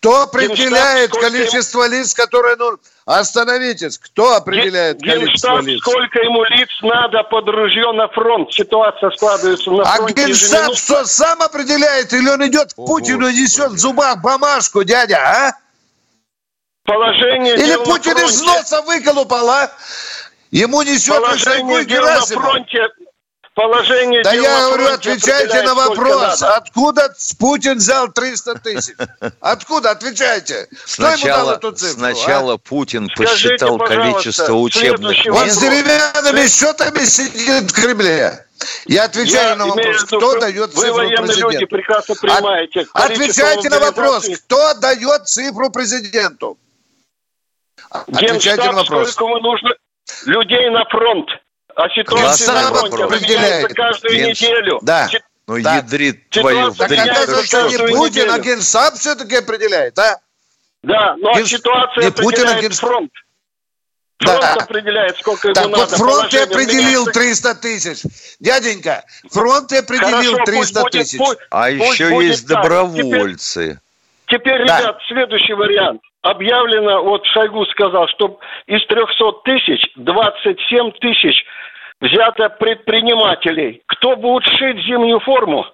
[0.05, 3.97] Кто определяет Генштаб, количество лиц, которые ну Остановитесь.
[3.97, 5.79] Кто определяет Ген, количество лиц?
[5.79, 8.53] Сколько ему лиц надо под ружье на фронт?
[8.53, 10.13] Ситуация складывается на а фронте.
[10.23, 12.13] А Генштаб что, сам определяет?
[12.13, 15.53] Или он идет к Путину и несет в зубах бумажку, дядя, а?
[16.83, 19.71] Положение Или Путин из носа выколупал, а?
[20.51, 22.89] Ему несет Положение дел на фронте
[23.55, 26.43] положение Да я говорю, отвечайте на вопрос.
[26.43, 28.95] Откуда Путин взял 300 тысяч?
[29.39, 29.91] Откуда?
[29.91, 30.67] Отвечайте.
[30.85, 31.99] Сначала, Кто ему дал эту цифру?
[31.99, 32.57] Сначала а?
[32.57, 38.45] Путин посчитал количество учебных Он с деревянными счетами сидит в Кремле.
[38.85, 41.49] Я отвечаю я на вопрос, кто виду, дает цифру вы президенту.
[41.51, 42.85] Люди прекрасно понимаете.
[42.93, 46.57] От, отвечайте на вопрос, кто дает цифру президенту?
[47.89, 49.11] Отвечайте на вопрос.
[49.11, 49.75] Сколько нужно
[50.25, 51.29] людей на фронт?
[51.75, 54.41] А ситуация на фронте определяется каждую Генш...
[54.41, 54.79] неделю.
[54.81, 55.09] Да.
[55.47, 55.75] Ну, да.
[55.75, 60.19] ядрит твою Так оказывается, не Путин, а Генсап все-таки определяет, да?
[60.81, 61.45] Да, но Ген...
[61.45, 62.79] ситуация не Путин, а Генс...
[62.79, 63.11] фронт.
[64.17, 64.53] Фронт да.
[64.53, 65.77] определяет, сколько ему так, надо.
[65.77, 68.01] Вот фронт и определил 300 тысяч.
[68.39, 71.17] Дяденька, фронт и определил Хорошо, 300 будет, тысяч.
[71.17, 73.79] Пусть, а пусть еще есть добровольцы.
[74.27, 74.79] Теперь, Да.
[74.79, 76.01] ребят, следующий вариант.
[76.21, 81.43] Объявлено, вот Шойгу сказал, что из 300 тысяч 27 тысяч
[82.01, 83.81] взято предпринимателей.
[83.87, 85.65] Кто будет шить зимнюю форму?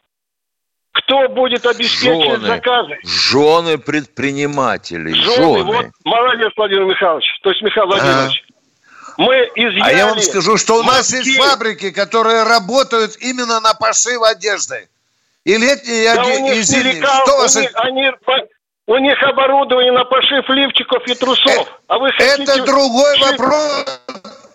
[0.93, 2.47] Кто будет обеспечивать Жены.
[2.47, 2.97] заказы?
[3.03, 5.13] Жены предпринимателей.
[5.13, 5.63] Жены, Жены.
[5.63, 8.43] вот, молодец, Владимир Михайлович, то есть Михаил Владимирович.
[9.17, 9.82] Мы изъяли...
[9.84, 14.89] А я вам скажу, что у нас есть фабрики, которые работают именно на пошив одежды.
[15.43, 16.93] И летней, и, Да и зимней.
[16.93, 17.55] лекал, Что у, вас...
[17.55, 18.11] них, они,
[18.88, 21.67] у них оборудование на пошив лифчиков и трусов.
[21.88, 24.01] а вы хотите Это другой вопрос.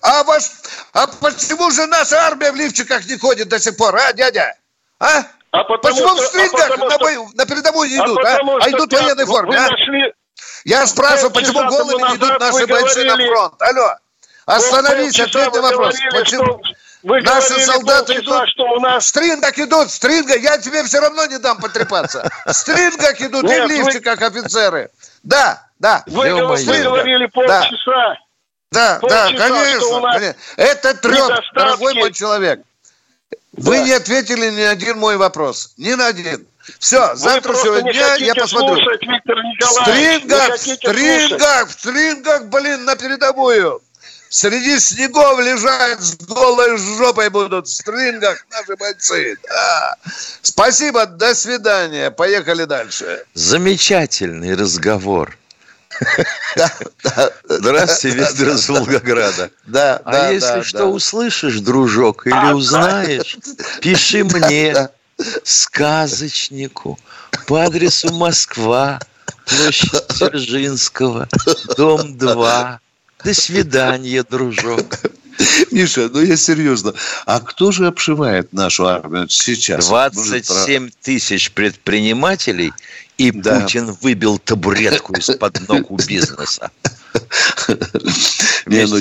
[0.09, 0.45] А, ваш,
[0.93, 4.55] а почему же наша армия в лифчиках не ходит до сих пор, а, дядя?
[5.01, 5.25] А?
[5.51, 8.05] А потому почему в что- а стрингах потому на, что- бою- на передовую не А
[8.05, 8.23] идут, а?
[8.23, 9.69] потому А что идут в военной вы форме, а?
[9.69, 10.13] нашли-
[10.65, 13.55] Я спрашиваю, почему голыми не идут назад наши вы бойцы на фронт?
[13.63, 13.95] Алло,
[14.47, 15.95] остановись, ответь на вы вопрос.
[15.97, 16.45] говорили, Почему?
[16.45, 16.61] что-
[17.03, 20.59] вы Наши говорили солдаты полчаса, идут, что у нас- в стрингах идут, в стрингах, я
[20.59, 22.31] тебе все равно не дам потрепаться.
[22.47, 24.91] В стрингах идут и в вы- лифчиках офицеры.
[25.25, 26.05] Да, да.
[26.07, 27.71] Вы, вы говорили полчаса.
[27.87, 28.19] Да,
[28.73, 30.37] да, Полчаса, что конечно, конечно.
[30.57, 31.55] Это трет, недостатки.
[31.55, 32.61] дорогой мой человек.
[33.53, 33.83] Вы Да.
[33.85, 35.73] не ответили ни на один мой вопрос.
[35.79, 36.47] Ни на один.
[36.79, 38.75] Все, Вы завтрашнего просто не дня хотите я посмотрю.
[38.77, 39.87] слушать, Виктор В Николаевич.
[39.87, 41.25] Не стрингах, в хотите слушать.
[41.25, 43.83] стрингах, в стрингах, блин, на передовую.
[44.29, 49.37] Среди снегов лежать с голой жопой будут в стрингах наши бойцы.
[49.49, 49.95] Да.
[50.43, 52.11] Спасибо, до свидания.
[52.11, 53.25] Поехали дальше.
[53.35, 55.39] Замечательный разговор.
[57.45, 59.51] Здравствуйте, Виктор из Волгограда.
[59.67, 63.37] Да, А если что услышишь, дружок, или узнаешь,
[63.81, 64.89] пиши мне,
[65.45, 66.99] сказочнику,
[67.47, 69.01] по адресу Москва,
[69.47, 71.29] площадь Дзержинского,
[71.77, 72.81] дом 2.
[73.25, 75.01] До свидания, дружок.
[75.71, 76.95] Миша, ну я серьезно.
[77.27, 79.91] А кто же обшивает нашу армию сейчас?
[79.91, 82.73] Может, 27 тысяч предпринимателей,
[83.19, 83.61] и Да.
[83.61, 86.71] Путин выбил табуретку из-под ног у бизнеса.
[88.67, 89.01] Не, ну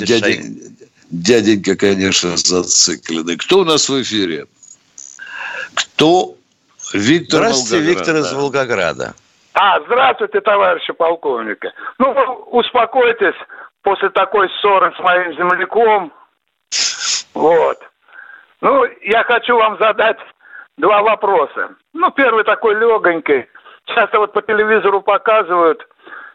[1.10, 3.36] дяденька, конечно, зацикленный.
[3.36, 4.46] Кто у нас в эфире?
[5.74, 6.34] Кто?
[6.92, 8.36] Виктор Здравствуйте, Волгоград, Виктор из да.
[8.36, 9.14] Волгограда.
[9.54, 11.72] А, здравствуйте, товарищи полковники.
[11.98, 12.10] Ну,
[12.52, 13.34] успокойтесь
[13.82, 16.12] после такой ссоры с моим земляком.
[17.34, 17.78] Вот.
[18.60, 20.18] Ну, я хочу вам задать
[20.76, 21.70] два вопроса.
[21.92, 23.46] Ну, первый такой легонький.
[23.86, 25.86] Часто вот по телевизору показывают,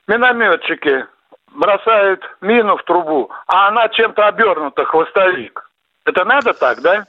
[0.08, 1.06] минометчики
[1.54, 5.70] бросают мину в трубу, а она чем-то обернута, хвостовик.
[6.06, 7.06] Это надо так, да?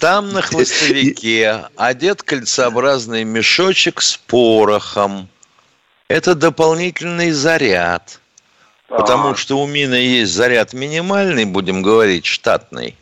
[0.00, 5.28] Там на хвостовике одет кольцеобразный мешочек с порохом.
[6.08, 8.20] Это дополнительный заряд.
[8.88, 12.96] Потому что у мины есть заряд минимальный, будем говорить, штатный.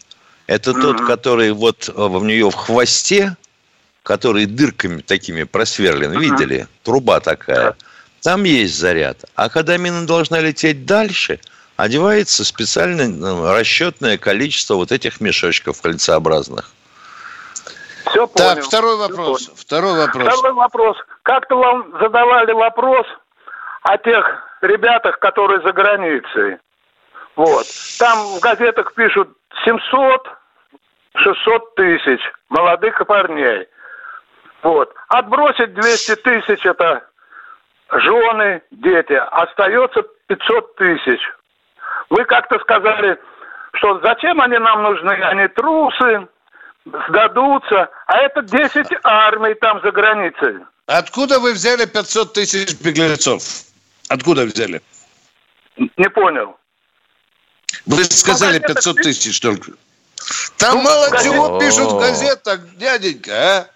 [0.46, 3.36] Это тот, который вот в нее в хвосте,
[4.05, 6.68] который дырками такими просверлен, видели?
[6.84, 7.74] Труба такая.
[8.22, 9.24] Там есть заряд.
[9.34, 11.40] А когда мина должна лететь дальше,
[11.76, 16.70] одевается специально ну, расчетное количество вот этих мешочков кольцеобразных.
[18.07, 18.55] Все понял.
[18.55, 19.50] Так, второй вопрос.
[19.57, 20.28] Второй вопрос.
[20.28, 20.96] Второй вопрос.
[21.22, 23.07] Как-то вам задавали вопрос
[23.82, 24.24] о тех
[24.61, 26.59] ребятах, которые за границей.
[27.36, 27.66] Вот.
[27.98, 29.30] Там в газетах пишут
[29.64, 30.28] 700,
[31.16, 33.66] 600 тысяч молодых парней.
[34.64, 34.94] Вот.
[35.08, 37.06] Отбросить 200 тысяч это
[37.92, 39.12] жены, дети.
[39.12, 41.20] Остается 500 тысяч.
[42.08, 43.18] Вы как-то сказали,
[43.74, 45.12] что зачем они нам нужны?
[45.12, 46.26] Они трусы,
[46.86, 47.90] сдадутся.
[48.06, 50.64] А это 10 армий там за границей.
[50.86, 53.42] Откуда вы взяли 500 тысяч беглецов?
[54.08, 54.80] Откуда взяли?
[55.76, 56.56] Не понял.
[57.84, 59.72] Вы сказали 500 тысяч только.
[60.56, 63.73] Там мало чего пишут в газетах, дяденька, а?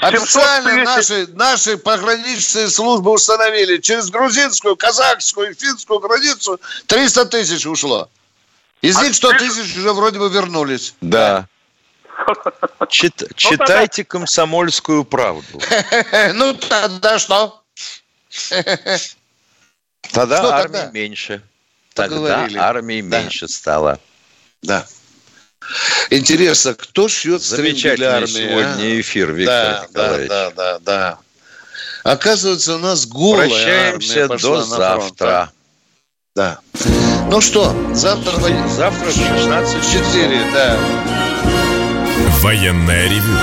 [0.00, 8.08] Официально наши, наши пограничные службы установили, через грузинскую, казахскую и финскую границу 300 тысяч ушло.
[8.82, 10.94] Из них 100 тысяч уже вроде бы вернулись.
[11.00, 11.46] Да.
[12.88, 15.60] Чит- читайте комсомольскую правду.
[16.34, 17.62] Ну, тогда что?
[20.12, 21.42] Тогда армии меньше.
[21.94, 23.98] Тогда армии меньше стало.
[24.62, 24.86] Да.
[26.10, 28.26] Интересно, кто шьет для Замечательный армии?
[28.26, 29.00] сегодня а?
[29.00, 30.28] эфир, Виктор да, да, Николаевич.
[30.28, 31.18] да, да, да.
[32.04, 35.26] Оказывается, у нас голая Прощаемся армия до фронт, завтра.
[35.26, 35.50] а?
[36.36, 36.58] Да.
[37.30, 38.32] Ну что, завтра...
[38.68, 40.78] Завтра в 16 4, да.
[42.40, 43.38] Военное ревю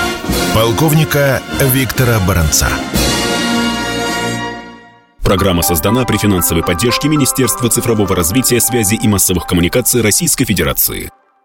[0.53, 2.67] полковника Виктора Баранца.
[5.23, 11.09] Программа создана при финансовой поддержке Министерства цифрового развития, связи и массовых коммуникаций Российской Федерации.